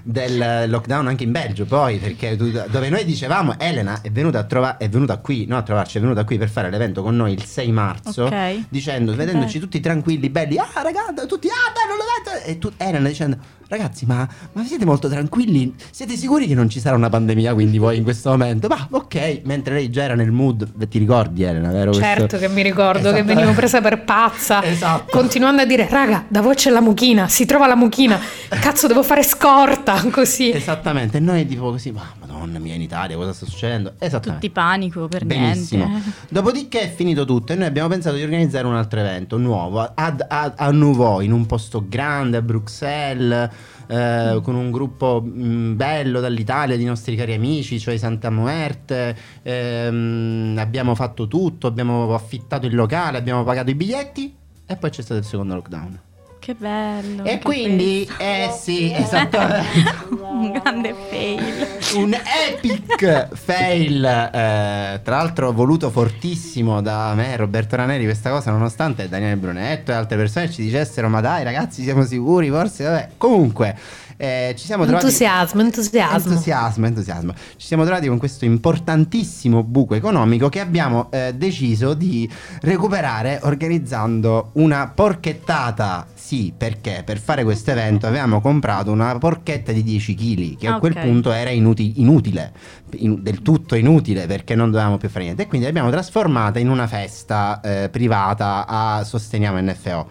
del 0.05 0.71
lockdown 0.71 1.09
anche 1.09 1.25
in 1.25 1.33
Belgio 1.33 1.65
poi 1.65 1.99
perché 1.99 2.37
tu- 2.37 2.53
dove 2.69 2.89
noi 2.91 3.05
dicevamo 3.05 3.59
Elena 3.59 4.01
è 4.03 4.11
venuta 4.13 4.39
a 4.39 4.45
trovare 4.45 4.77
è 4.79 4.89
venuta 4.89 5.17
qui 5.19 5.47
no 5.47 5.57
a 5.57 5.63
trovarci 5.63 5.99
è 5.99 6.01
venuta 6.01 6.23
qui 6.23 6.39
per 6.39 6.49
fare 6.49 6.71
l'evento 6.71 7.03
con 7.03 7.17
noi 7.17 7.33
il 7.33 7.43
6 7.45 7.73
marzo 7.73 8.27
Ok. 8.27 8.67
dicendo 8.69 9.13
vedendoci 9.17 9.59
tutti 9.59 9.81
tranquilli 9.81 10.31
belli 10.31 10.59
ah 10.59 10.69
ragazzi 10.75 11.27
tutti 11.27 11.49
ah 11.49 11.73
bello 11.73 11.97
l'evento 11.97 12.47
e 12.47 12.59
tu 12.59 12.71
Elena 12.77 13.09
dicendo 13.09 13.37
ragazzi 13.77 14.07
ma, 14.07 14.27
ma 14.53 14.65
siete 14.65 14.85
molto 14.85 15.09
tranquilli 15.09 15.75
siete 15.91 16.17
sicuri 16.17 16.47
che 16.47 16.55
non 16.55 16.69
ci 16.69 16.81
sarà 16.81 16.97
una 16.97 17.09
pandemia 17.09 17.53
quindi 17.55 17.79
voi 17.79 17.97
in 17.97 18.03
questo 18.05 18.31
momento 18.31 18.69
ma 18.69 18.87
ok 18.91 19.41
mentre 19.45 19.75
lei 19.75 19.91
già 19.91 20.03
era 20.05 20.15
nel 20.15 20.31
mood 20.31 20.69
ti 20.89 20.99
ricordi 20.99 21.43
Elena 21.43 21.71
vero 21.71 21.91
questo? 21.91 22.05
Certo 22.05 22.39
che 22.39 22.49
mi 22.49 22.63
ricordo 22.63 23.11
che 23.13 23.19
Esatto. 23.21 23.35
venivo 23.35 23.53
presa 23.53 23.81
per 23.81 24.05
pazza, 24.05 24.63
Esatto. 24.63 25.11
continuando 25.11 25.63
a 25.63 25.65
dire, 25.65 25.89
raga, 25.91 26.25
da 26.29 26.41
voi 26.41 26.55
c'è 26.55 26.71
la 26.71 26.81
mucchina, 26.81 27.27
si 27.29 27.45
trova 27.47 27.67
la 27.67 27.75
mucchina, 27.77 28.19
cazzo 28.61 28.87
devo 28.87 29.03
fare 29.03 29.23
scorta, 29.23 30.03
così. 30.13 30.51
esattamente 30.53 31.17
e 31.17 31.21
noi 31.21 31.47
tipo 31.47 31.71
così 31.71 31.91
ma 31.91 32.03
madonna 32.35 32.59
mia 32.59 32.75
in 32.75 32.83
Italia 32.83 33.17
cosa 33.17 33.33
sta 33.33 33.47
succedendo 33.47 33.95
esattamente 33.99 34.47
Tutti 34.47 34.51
panico 34.51 35.09
per 35.09 35.25
Benissimo. 35.25 35.87
niente. 35.87 36.11
Dopodiché 36.29 36.81
è 36.83 36.95
finito 36.95 37.25
tutto 37.25 37.53
e 37.53 37.57
noi 37.57 37.67
abbiamo 37.67 37.89
pensato 37.89 38.17
di 38.17 38.23
organizzare 38.23 38.67
un 38.67 38.75
altro 38.75 39.01
evento 39.01 39.39
nuovo 39.39 39.81
ad, 39.95 40.25
a, 40.29 40.55
a 40.57 40.71
Nouveau, 40.71 41.21
in 41.21 41.33
un 41.33 41.47
posto 41.47 41.85
grande 41.89 42.37
a 42.37 42.43
Bruxelles, 42.43 43.51
eh, 43.87 44.41
con 44.43 44.55
un 44.55 44.71
gruppo 44.71 45.23
mh, 45.23 45.77
bello 45.77 46.21
dall'Italia 46.21 46.77
di 46.77 46.85
nostri 46.85 47.17
cari 47.17 47.35
amici, 47.35 47.79
cioè 47.79 47.97
Santa 47.97 48.31
Muerte. 48.31 49.17
ehm, 49.43 50.57
abbiamo 50.59 50.95
fatto 50.95 51.27
tutto, 51.29 51.67
abbiamo 51.67 52.15
affittato 52.15 52.67
il 52.67 52.75
locale, 52.75 53.19
abbiamo 53.19 53.45
pagato 53.45 53.71
i 53.71 53.75
biglietti 53.75 54.35
e 54.67 54.77
poi 54.77 54.91
c'è 54.91 55.03
stato 55.03 55.21
il 55.21 55.27
secondo 55.27 55.55
lockdown. 55.55 56.01
Che 56.45 56.55
bello. 56.59 57.25
e 57.25 57.39
che 57.39 57.43
quindi, 57.43 58.07
eh 58.19 58.51
sì, 58.55 58.93
esattamente. 58.93 59.83
bello. 60.11 60.29
Un 60.35 60.53
grande 60.53 60.95
fail. 61.09 61.67
un 61.95 62.15
epic 62.53 63.29
fail 63.35 64.05
eh, 64.05 65.01
tra 65.03 65.17
l'altro 65.17 65.53
voluto 65.53 65.89
fortissimo 65.91 66.83
da 66.83 67.15
me 67.15 67.35
Roberto 67.37 67.77
Raneri 67.77 68.05
questa 68.05 68.31
cosa 68.31 68.51
nonostante 68.51 69.09
Daniele 69.09 69.37
Brunetto 69.37 69.93
e 69.93 69.95
altre 69.95 70.17
persone 70.17 70.51
ci 70.51 70.63
dicessero 70.63 71.09
ma 71.09 71.21
dai 71.21 71.45
ragazzi 71.45 71.83
siamo 71.83 72.05
sicuri 72.05 72.51
forse 72.51 72.85
vabbè 72.85 73.09
comunque 73.17 73.77
eh, 74.17 74.55
ci 74.57 74.65
siamo 74.65 74.85
trovati 74.85 75.07
Entusiasmo, 75.07 75.61
entusiasmo. 75.63 76.31
Entusiasmo, 76.31 76.87
entusiasmo. 76.87 77.33
Ci 77.57 77.67
siamo 77.67 77.85
trovati 77.85 78.07
con 78.09 78.19
questo 78.19 78.45
importantissimo 78.45 79.63
buco 79.63 79.95
economico 79.95 80.49
che 80.49 80.61
abbiamo 80.61 81.11
eh, 81.11 81.33
deciso 81.37 81.95
di 81.95 82.29
recuperare 82.61 83.41
organizzando 83.43 84.51
una 84.55 84.89
porchettata. 84.89 86.07
Sì, 86.15 86.53
perché 86.57 87.03
per 87.05 87.19
fare 87.19 87.45
questo 87.45 87.71
evento 87.71 88.07
avevamo 88.07 88.41
comprato 88.41 88.91
una 88.91 89.17
porchetta 89.19 89.73
di 89.73 89.83
10 89.83 90.15
kg 90.15 90.57
che 90.57 90.67
a 90.67 90.75
Ah, 90.77 90.79
quel 90.79 90.93
ok. 90.97 91.01
punto 91.03 91.33
era 91.33 91.51
inuti- 91.51 91.95
inutile, 92.01 92.53
in- 92.97 93.23
del 93.23 93.43
tutto 93.43 93.75
inutile 93.75 94.27
perché 94.27 94.55
non 94.55 94.71
dovevamo 94.71 94.97
più 94.97 95.09
fare 95.11 95.25
niente 95.25 95.43
e 95.43 95.47
quindi 95.47 95.67
l'abbiamo 95.67 95.91
trasformata 95.91 96.59
in 96.59 96.71
una 96.71 96.87
festa 96.87 97.61
eh, 97.63 97.89
privata 97.91 98.67
a 98.67 99.05
Sosteniamo 99.05 99.61
NFO. 99.61 100.07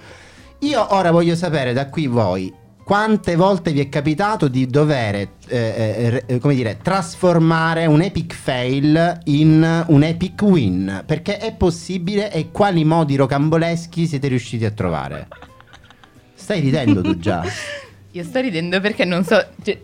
Io 0.60 0.94
ora 0.96 1.12
voglio 1.12 1.36
sapere 1.36 1.74
da 1.74 1.88
qui 1.90 2.08
voi 2.08 2.54
quante 2.84 3.36
volte 3.36 3.72
vi 3.72 3.80
è 3.80 3.90
capitato 3.90 4.48
di 4.48 4.66
dover, 4.68 5.16
eh, 5.16 5.30
eh, 5.48 6.24
eh, 6.26 6.40
come 6.40 6.54
dire, 6.54 6.80
trasformare 6.82 7.86
un 7.86 8.02
epic 8.02 8.34
fail 8.34 9.20
in 9.26 9.86
un 9.88 10.04
epic 10.04 10.42
win? 10.42 11.04
Perché 11.06 11.38
è 11.38 11.54
possibile 11.54 12.32
e 12.32 12.52
quali 12.52 12.84
modi 12.84 13.16
rocamboleschi 13.16 14.06
siete 14.06 14.28
riusciti 14.28 14.66
a 14.66 14.72
trovare? 14.72 15.28
Stai 16.34 16.60
ridendo 16.60 17.02
tu 17.02 17.18
già? 17.18 17.44
Io 18.12 18.24
sto 18.24 18.42
ridendo 18.42 18.80
perché 18.82 19.06
non 19.06 19.24
so. 19.24 19.44
Cioè, 19.64 19.80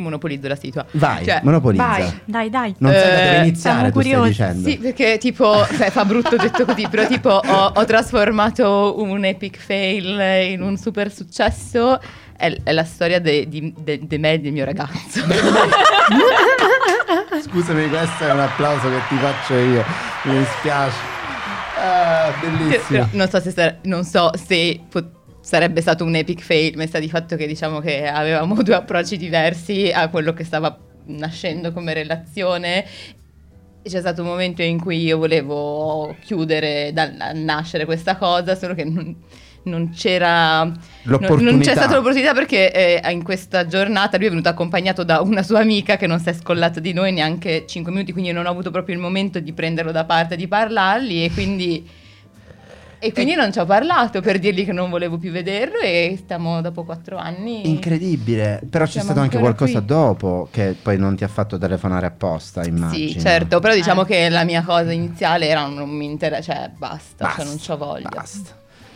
monopolizzo 0.00 0.48
la 0.48 0.56
situa. 0.56 0.84
Vai, 0.92 1.24
Cioè, 1.24 1.40
monopolizza. 1.42 1.86
vai. 1.86 2.20
Dai, 2.24 2.50
dai. 2.50 2.74
Non 2.78 2.92
sai 2.92 3.00
da 3.02 3.08
Eh, 3.08 3.24
dove 3.24 3.36
iniziare, 3.46 3.76
siamo 3.78 3.90
tu 3.92 4.00
stai 4.00 4.22
dicendo. 4.28 4.68
Sì, 4.68 4.78
perché 4.78 5.18
tipo, 5.18 5.66
cioè, 5.76 5.90
fa 5.90 6.04
brutto 6.04 6.36
detto 6.36 6.64
così, 6.64 6.86
però 6.88 7.06
tipo 7.06 7.30
ho, 7.30 7.72
ho 7.74 7.84
trasformato 7.84 8.94
un 9.02 9.24
epic 9.24 9.58
fail 9.58 10.52
in 10.52 10.62
un 10.62 10.76
super 10.76 11.12
successo. 11.12 12.00
È, 12.36 12.50
è 12.64 12.72
la 12.72 12.84
storia 12.84 13.18
di, 13.20 13.74
de- 13.76 14.00
de 14.02 14.18
me 14.18 14.32
e 14.32 14.38
del 14.40 14.52
mio 14.52 14.64
ragazzo. 14.64 15.20
Scusami, 17.42 17.88
questo 17.88 18.24
è 18.26 18.32
un 18.32 18.40
applauso 18.40 18.88
che 18.88 18.98
ti 19.08 19.16
faccio 19.16 19.54
io. 19.54 19.84
Mi 20.24 20.38
dispiace. 20.38 20.96
Ah, 21.76 22.32
bellissimo. 22.40 22.80
Però 22.88 23.06
non 23.12 23.28
so 23.28 23.40
se, 23.40 23.50
sar- 23.50 23.76
non 23.82 24.04
so 24.04 24.30
se 24.34 24.80
po- 24.88 25.10
sarebbe 25.40 25.80
stato 25.80 26.04
un 26.04 26.14
epic 26.14 26.40
fail, 26.40 26.76
ma 26.76 26.86
sta 26.86 26.98
di 26.98 27.08
fatto 27.08 27.36
che 27.36 27.46
diciamo 27.46 27.80
che 27.80 28.06
avevamo 28.06 28.60
due 28.62 28.74
approcci 28.74 29.16
diversi 29.16 29.90
a 29.92 30.08
quello 30.08 30.32
che 30.32 30.44
stava 30.44 30.76
nascendo 31.06 31.72
come 31.72 31.94
relazione. 31.94 32.84
C'è 33.82 34.00
stato 34.00 34.22
un 34.22 34.28
momento 34.28 34.62
in 34.62 34.78
cui 34.78 35.02
io 35.02 35.16
volevo 35.16 36.14
chiudere 36.22 36.92
dal 36.92 37.14
a 37.18 37.32
nascere 37.32 37.86
questa 37.86 38.16
cosa, 38.16 38.54
solo 38.54 38.74
che 38.74 38.84
non, 38.84 39.16
non 39.64 39.90
c'era 39.90 40.64
non, 40.64 41.18
non 41.40 41.60
c'è 41.60 41.72
stata 41.72 41.96
l'opportunità 41.96 42.32
perché 42.32 43.00
eh, 43.00 43.10
in 43.10 43.22
questa 43.22 43.66
giornata 43.66 44.16
lui 44.16 44.26
è 44.26 44.30
venuto 44.30 44.48
accompagnato 44.48 45.02
da 45.02 45.20
una 45.20 45.42
sua 45.42 45.60
amica 45.60 45.96
che 45.96 46.06
non 46.06 46.20
si 46.20 46.28
è 46.28 46.32
scollata 46.32 46.80
di 46.80 46.92
noi 46.92 47.12
neanche 47.12 47.64
5 47.66 47.90
minuti, 47.92 48.12
quindi 48.12 48.32
non 48.32 48.46
ho 48.46 48.50
avuto 48.50 48.70
proprio 48.70 48.94
il 48.94 49.00
momento 49.00 49.40
di 49.40 49.52
prenderlo 49.52 49.92
da 49.92 50.04
parte 50.04 50.34
e 50.34 50.36
di 50.36 50.48
parlargli 50.48 51.24
e 51.24 51.30
quindi, 51.30 51.86
e 53.00 53.12
quindi 53.12 53.34
non 53.34 53.50
ci 53.52 53.58
ho 53.58 53.64
parlato 53.64 54.20
per 54.20 54.38
dirgli 54.38 54.64
che 54.64 54.72
non 54.72 54.90
volevo 54.90 55.16
più 55.18 55.30
vederlo 55.32 55.78
e 55.80 56.16
stiamo 56.22 56.60
dopo 56.60 56.84
4 56.84 57.16
anni. 57.16 57.68
Incredibile, 57.68 58.60
però 58.68 58.84
c'è 58.84 59.00
stato 59.00 59.20
anche 59.20 59.38
qualcosa 59.38 59.78
qui. 59.78 59.86
dopo 59.86 60.48
che 60.50 60.76
poi 60.80 60.98
non 60.98 61.16
ti 61.16 61.24
ha 61.24 61.28
fatto 61.28 61.56
telefonare 61.58 62.06
apposta, 62.06 62.62
immagino. 62.64 63.10
Sì, 63.10 63.18
certo, 63.18 63.58
però 63.58 63.74
diciamo 63.74 64.02
Eh. 64.02 64.06
che 64.06 64.28
la 64.28 64.44
mia 64.44 64.62
cosa 64.62 64.92
iniziale 64.92 65.48
era 65.48 65.66
non 65.66 65.88
mi 65.88 66.04
interessa, 66.04 66.52
cioè 66.52 66.70
basta, 66.76 67.24
Basta, 67.24 67.42
cioè 67.42 67.44
non 67.50 67.58
c'ho 67.58 67.76
voglia. 67.76 68.08
Basta, 68.10 68.50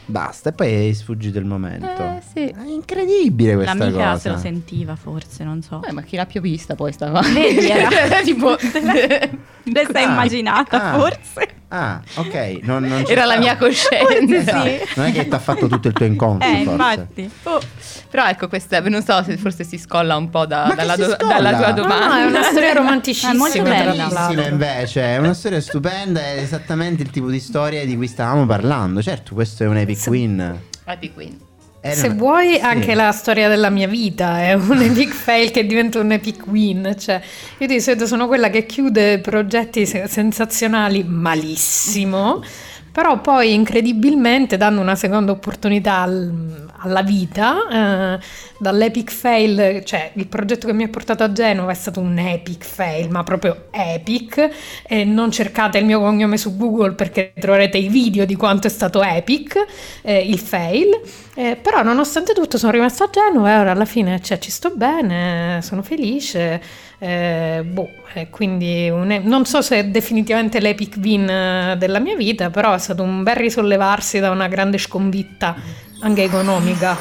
basta. 0.07 0.49
E 0.51 0.53
poi 0.53 0.89
è 0.89 0.93
sfuggito 0.93 1.39
il 1.39 1.47
momento. 1.47 1.87
Eh, 2.03 2.21
sì. 2.33 2.45
È 2.49 2.67
incredibile 2.67 3.55
questa 3.55 3.75
L'amica 3.75 4.05
cosa. 4.11 4.19
se 4.19 4.29
lo 4.29 4.37
sentiva 4.39 4.97
forse, 4.97 5.45
non 5.45 5.63
so. 5.63 5.83
Eh, 5.89 5.93
ma 5.93 6.03
chi 6.03 6.17
l'ha 6.17 6.27
più 6.27 6.41
vista 6.43 6.75
poi 6.75 6.93
sta 6.93 7.11
qua? 7.11 7.21
Vedi, 7.23 7.69
era- 7.71 8.21
tipo 8.23 8.51
Le 8.51 8.59
sei 9.93 10.05
Ah, 10.05 10.11
immaginata 10.13 10.93
ah. 10.93 10.99
forse? 10.99 11.49
Ah, 11.77 12.01
ok. 12.15 12.59
Non, 12.63 12.85
non 12.85 13.03
era 13.09 13.25
la 13.25 13.37
mia 13.37 13.57
coscienza. 13.57 14.63
Sì. 14.63 14.79
Non 14.95 15.07
è 15.07 15.13
che 15.13 15.27
ti 15.27 15.35
ha 15.35 15.39
fatto 15.41 15.67
tutto 15.67 15.89
il 15.89 15.95
tuo 15.95 16.05
incontro, 16.07 16.49
Eh, 16.49 16.63
forse. 16.63 16.71
infatti. 16.71 17.31
Oh, 17.43 17.61
però 18.11 18.27
ecco, 18.29 18.47
questa 18.47 18.81
non 18.81 19.03
so 19.03 19.23
se 19.25 19.37
forse 19.37 19.65
si 19.65 19.77
scolla 19.77 20.15
un 20.17 20.31
po' 20.31 20.47
da- 20.47 20.73
dalla, 20.77 20.95
do- 20.95 21.17
scolla? 21.17 21.33
dalla 21.35 21.57
tua 21.57 21.67
No, 21.69 21.73
domanda. 21.75 22.07
No, 22.07 22.15
è 22.15 22.25
una 22.27 22.43
storia 22.45 22.73
romanticissima. 22.79 23.33
È 23.33 23.37
molto 23.37 23.63
bella. 23.63 23.91
Bellissima 24.07 24.47
invece, 24.47 25.03
è 25.03 25.17
una 25.19 25.35
storia 25.35 25.61
stupenda, 25.61 26.21
è 26.21 26.39
esattamente 26.39 27.03
il 27.03 27.11
tipo 27.11 27.29
di 27.29 27.41
storia 27.41 27.85
di 27.85 27.97
cui 27.97 28.07
stavamo 28.07 28.47
parlando. 28.47 29.03
Certo, 29.03 29.35
questo 29.35 29.65
è 29.65 29.67
un 29.67 29.77
epic 29.79 30.05
win. 30.07 30.61
Happy 30.85 31.13
Queen. 31.13 31.39
Era 31.87 31.97
Se 31.97 32.09
vuoi, 32.09 32.55
sì. 32.55 32.61
anche 32.61 32.95
la 32.95 33.13
storia 33.13 33.47
della 33.47 33.69
mia 33.69 33.87
vita 33.87 34.41
è 34.41 34.55
un 34.55 34.81
epic 34.81 35.13
fail 35.13 35.51
che 35.51 35.67
diventa 35.67 35.99
un 36.01 36.13
epic 36.13 36.47
win. 36.47 36.95
Cioè, 36.99 37.21
io 37.59 37.67
di 37.67 37.79
solito 37.79 38.07
sono 38.07 38.27
quella 38.27 38.49
che 38.49 38.65
chiude 38.65 39.19
progetti 39.19 39.85
se- 39.85 40.07
sensazionali 40.09 41.05
malissimo, 41.07 42.43
però 42.91 43.21
poi 43.21 43.53
incredibilmente 43.53 44.57
danno 44.57 44.81
una 44.81 44.95
seconda 44.95 45.33
opportunità 45.33 45.99
al- 46.01 46.64
alla 46.85 47.03
vita. 47.03 47.69
eh, 47.71 48.19
dall'epic 48.59 49.11
fail, 49.11 49.85
cioè 49.85 50.13
il 50.15 50.27
progetto 50.27 50.67
che 50.67 50.73
mi 50.73 50.85
ha 50.85 50.89
portato 50.89 51.23
a 51.23 51.33
Genova 51.33 51.71
è 51.73 51.75
stato 51.75 52.01
un 52.01 52.17
epic 52.19 52.65
fail, 52.65 53.11
ma 53.11 53.23
proprio 53.23 53.67
epic. 53.71 54.49
E 54.87 55.05
non 55.05 55.31
cercate 55.31 55.79
il 55.79 55.85
mio 55.85 56.01
cognome 56.01 56.37
su 56.37 56.57
Google 56.57 56.93
perché 56.93 57.33
troverete 57.39 57.79
i 57.79 57.89
video 57.89 58.25
di 58.25 58.37
quanto 58.37 58.67
è 58.67 58.71
stato 58.71 59.03
epic 59.03 59.57
eh, 60.03 60.19
il 60.21 60.39
fail. 60.39 61.01
Eh, 61.37 61.57
però 61.61 61.83
nonostante 61.83 62.33
tutto 62.33 62.59
sono 62.59 62.73
rimasta 62.73 63.05
a 63.05 63.11
Genova 63.11 63.51
e 63.53 63.59
ora 63.59 63.73
alla 63.73 63.85
fine 63.85 64.21
cioè, 64.23 64.39
ci 64.39 64.51
sto 64.51 64.71
bene, 64.75 65.61
sono 65.63 65.83
felice. 65.83 66.63
Eh, 67.07 67.63
boh, 67.63 67.91
eh, 68.15 68.31
quindi 68.31 68.89
un 68.89 69.11
e- 69.11 69.19
non 69.19 69.45
so 69.45 69.61
se 69.61 69.77
è 69.79 69.85
definitivamente 69.85 70.59
l'epic 70.61 70.97
win 71.03 71.29
eh, 71.29 71.77
della 71.77 71.99
mia 71.99 72.17
vita, 72.17 72.49
però 72.51 72.73
è 72.73 72.79
stato 72.79 73.03
un 73.03 73.23
bel 73.23 73.37
risollevarsi 73.37 74.21
da 74.21 74.31
una 74.31 74.49
grande 74.49 74.79
sconfitta 74.79 75.55
anche 76.01 76.23
economica. 76.23 76.97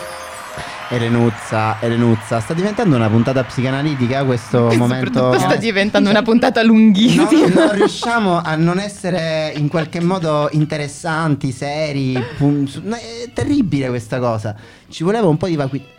Elenuzza, 0.90 1.78
Elenuzza, 1.80 2.40
sta 2.40 2.54
diventando 2.54 2.96
una 2.96 3.10
puntata 3.10 3.44
psicanalitica 3.46 4.26
questo 4.26 4.68
Che 4.68 4.78
momento. 4.78 5.14
soprattutto 5.14 5.40
sta 5.40 5.56
diventando 5.56 6.10
una 6.10 6.22
puntata 6.22 6.62
No, 6.62 6.68
lunghissima. 6.68 7.26
non 7.66 7.72
riusciamo 7.72 8.42
a 8.44 8.56
non 8.56 8.78
essere 8.78 9.54
in 9.56 9.70
qualche 9.70 10.02
modo 10.02 10.50
interessanti, 10.52 11.52
seri. 11.52 12.22
pun- 12.38 12.70
no, 12.84 12.96
è 12.96 13.30
terribile 13.34 13.88
questa 13.88 14.20
cosa. 14.20 14.54
Ci 14.90 15.04
voleva 15.04 15.28
un 15.28 15.38
po' 15.38 15.48
di 15.48 15.56
vacuità. 15.56 15.92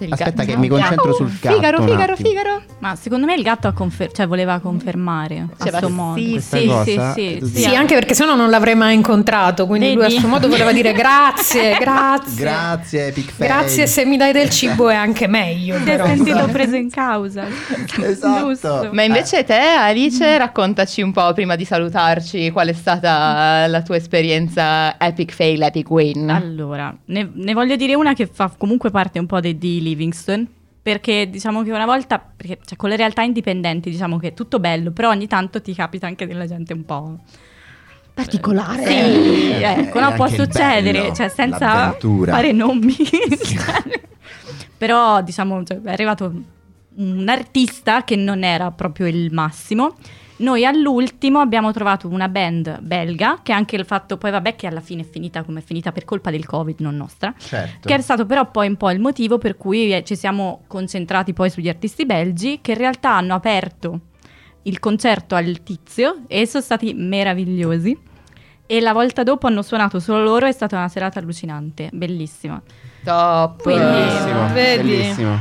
Il 0.00 0.12
Aspetta, 0.12 0.30
gatto. 0.44 0.50
che 0.52 0.56
mi 0.56 0.68
concentro 0.68 1.12
sul 1.12 1.30
gatto. 1.40 1.54
Figaro, 1.54 1.82
Figaro. 1.82 2.16
Figaro. 2.16 2.62
Ma 2.78 2.94
secondo 2.96 3.26
me 3.26 3.34
il 3.34 3.42
gatto 3.42 3.66
ha 3.68 3.72
confer- 3.72 4.14
cioè, 4.14 4.26
voleva 4.26 4.58
confermare 4.60 5.48
Diceva 5.58 5.78
a 5.78 5.80
suo 5.80 5.88
modo. 5.90 6.18
sì, 6.20 6.40
sì, 6.40 6.70
sì, 6.84 7.00
sì, 7.14 7.38
sì, 7.42 7.62
Sì, 7.62 7.74
anche 7.74 7.94
perché 7.94 8.14
sennò 8.14 8.34
non 8.36 8.50
l'avrei 8.50 8.74
mai 8.76 8.94
incontrato, 8.94 9.66
quindi 9.66 9.92
lui 9.94 10.04
a 10.04 10.08
Vedi? 10.08 10.20
suo 10.20 10.28
modo 10.28 10.48
voleva 10.48 10.72
dire 10.72 10.92
grazie, 10.94 11.76
grazie. 11.78 12.36
Grazie, 12.36 13.06
Epic 13.08 13.32
Fail. 13.32 13.50
Grazie, 13.50 13.86
se 13.86 14.04
mi 14.04 14.16
dai 14.16 14.32
del 14.32 14.50
cibo 14.50 14.88
è 14.88 14.94
anche 14.94 15.26
meglio. 15.26 15.76
È 15.76 15.80
però. 15.82 16.06
sentito 16.06 16.46
preso 16.46 16.76
in 16.76 16.90
causa. 16.90 17.44
Esatto. 18.00 18.46
Giusto. 18.48 18.88
Ma 18.92 19.02
invece 19.02 19.44
te, 19.44 19.58
Alice, 19.58 20.38
raccontaci 20.38 21.02
un 21.02 21.12
po' 21.12 21.32
prima 21.32 21.56
di 21.56 21.64
salutarci 21.64 22.50
qual 22.50 22.68
è 22.68 22.72
stata 22.72 23.66
la 23.66 23.82
tua 23.82 23.96
esperienza 23.96 24.98
epic 24.98 25.32
fail, 25.32 25.62
epic 25.62 25.90
win. 25.90 26.30
Allora, 26.30 26.94
ne, 27.06 27.30
ne 27.32 27.52
voglio 27.54 27.76
dire 27.76 27.94
una 27.94 28.14
che 28.14 28.28
fa 28.32 28.50
comunque 28.56 28.90
parte 28.90 29.18
un 29.18 29.26
po' 29.26 29.40
di, 29.40 29.56
di 29.58 29.82
Livingston. 29.88 30.46
Perché 30.80 31.28
diciamo 31.28 31.62
che 31.62 31.70
una 31.70 31.84
volta, 31.84 32.18
perché 32.18 32.58
cioè, 32.64 32.76
con 32.78 32.88
le 32.88 32.96
realtà 32.96 33.22
indipendenti 33.22 33.90
diciamo 33.90 34.18
che 34.18 34.28
è 34.28 34.34
tutto 34.34 34.58
bello, 34.58 34.90
però 34.90 35.10
ogni 35.10 35.26
tanto 35.26 35.60
ti 35.60 35.74
capita 35.74 36.06
anche 36.06 36.26
della 36.26 36.46
gente 36.46 36.72
un 36.72 36.84
po'... 36.84 37.18
Particolare. 38.14 38.84
Sì, 38.84 39.50
Eh, 39.52 39.62
ecco, 39.62 40.00
no, 40.00 40.12
può 40.14 40.26
succedere, 40.26 41.02
bello, 41.02 41.14
cioè 41.14 41.28
senza 41.28 41.72
l'avventura. 41.72 42.32
fare 42.32 42.50
nomi. 42.50 42.96
Però 44.76 45.22
diciamo 45.22 45.62
cioè, 45.62 45.80
è 45.82 45.90
arrivato 45.92 46.32
un 46.96 47.28
artista 47.28 48.02
che 48.02 48.16
non 48.16 48.42
era 48.42 48.72
proprio 48.72 49.06
il 49.06 49.32
massimo. 49.32 49.94
Noi 50.38 50.64
all'ultimo 50.64 51.40
abbiamo 51.40 51.72
trovato 51.72 52.06
una 52.08 52.28
band 52.28 52.80
belga 52.80 53.40
che 53.42 53.52
anche 53.52 53.74
il 53.74 53.84
fatto 53.84 54.16
poi 54.18 54.30
vabbè 54.30 54.54
che 54.54 54.68
alla 54.68 54.80
fine 54.80 55.02
è 55.02 55.04
finita 55.04 55.42
come 55.42 55.60
è 55.60 55.62
finita 55.62 55.90
per 55.90 56.04
colpa 56.04 56.30
del 56.30 56.46
Covid, 56.46 56.78
non 56.80 56.96
nostra. 56.96 57.34
Certo. 57.36 57.88
Che 57.88 57.94
è 57.94 58.00
stato 58.00 58.24
però 58.24 58.48
poi 58.50 58.68
un 58.68 58.76
po' 58.76 58.90
il 58.90 59.00
motivo 59.00 59.38
per 59.38 59.56
cui 59.56 59.92
eh, 59.92 60.04
ci 60.04 60.14
siamo 60.14 60.62
concentrati 60.68 61.32
poi 61.32 61.50
sugli 61.50 61.68
artisti 61.68 62.06
belgi 62.06 62.60
che 62.60 62.72
in 62.72 62.78
realtà 62.78 63.16
hanno 63.16 63.34
aperto 63.34 64.00
il 64.62 64.78
concerto 64.78 65.34
al 65.34 65.62
tizio 65.62 66.22
e 66.28 66.46
sono 66.46 66.62
stati 66.62 66.94
meravigliosi. 66.94 68.06
E 68.70 68.80
la 68.80 68.92
volta 68.92 69.22
dopo 69.22 69.46
hanno 69.46 69.62
suonato 69.62 69.98
solo 69.98 70.22
loro, 70.22 70.46
è 70.46 70.52
stata 70.52 70.76
una 70.76 70.88
serata 70.88 71.18
allucinante, 71.18 71.88
bellissima. 71.92 72.60
Top. 73.02 73.62
Quindi- 73.62 73.82
Bellissimo, 73.82 74.52
Vedi? 74.52 74.88
bellissimo. 74.88 75.38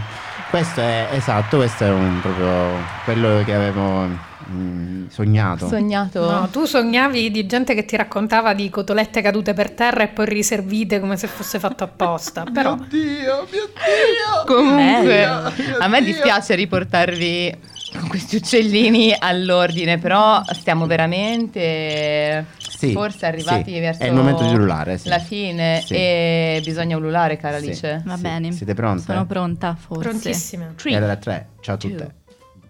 Questo 0.50 0.80
è 0.80 1.10
esatto, 1.12 1.58
questo 1.58 1.84
è 1.84 1.90
un 1.90 2.22
proprio 2.22 2.70
quello 3.04 3.44
che 3.44 3.54
avevo 3.54 4.08
mm, 4.52 5.08
sognato. 5.10 5.68
Sognato. 5.68 6.30
No, 6.30 6.48
tu 6.50 6.66
sognavi 6.66 7.32
di 7.32 7.46
gente 7.46 7.74
che 7.74 7.86
ti 7.86 7.96
raccontava 7.96 8.54
di 8.54 8.70
cotolette 8.70 9.22
cadute 9.22 9.54
per 9.54 9.72
terra 9.72 10.04
e 10.04 10.08
poi 10.08 10.26
riservite 10.26 11.00
come 11.00 11.18
se 11.18 11.28
fosse 11.28 11.60
fatto 11.60 11.84
apposta. 11.84 12.44
Però 12.54 12.76
Mio 12.76 12.86
Dio, 12.90 13.48
mio 13.52 13.66
Dio. 13.68 14.44
Comunque, 14.56 15.06
Bello. 15.06 15.52
a 15.80 15.88
me 15.88 16.02
dispiace 16.04 16.56
riportarvi 16.56 17.76
con 18.00 18.08
questi 18.10 18.36
uccellini 18.36 19.16
all'ordine, 19.18 19.98
però 19.98 20.42
stiamo 20.52 20.86
veramente 20.88 22.46
Sì, 22.58 22.92
forse 22.92 23.26
arrivati 23.26 23.74
sì, 23.74 23.80
verso 23.80 24.04
è 24.04 24.08
il 24.08 24.14
momento 24.14 24.44
di 24.46 24.54
ululare, 24.54 24.98
sì. 24.98 25.08
la 25.08 25.20
fine 25.20 25.82
Sì. 25.86 25.94
e 25.94 26.62
bisogna 26.64 26.98
ululare, 26.98 27.38
cara 27.38 27.58
Sì. 27.60 27.66
Alice. 27.68 28.02
Va 28.06 28.16
Sì, 28.16 28.22
bene. 28.22 28.52
siete 28.52 28.74
pronte? 28.74 29.04
Sono 29.04 29.26
pronta, 29.26 29.76
forse. 29.80 30.10
prontissime. 30.10 30.74
Three, 30.76 30.94
E 30.94 30.98
allora 30.98 31.16
tre. 31.16 31.48
Ciao 31.62 31.76
a 31.76 31.78
tutte. 31.78 32.14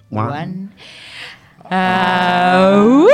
One. 0.10 0.30
one. 0.30 0.70
Uh, 1.70 1.76
uh 1.76 3.08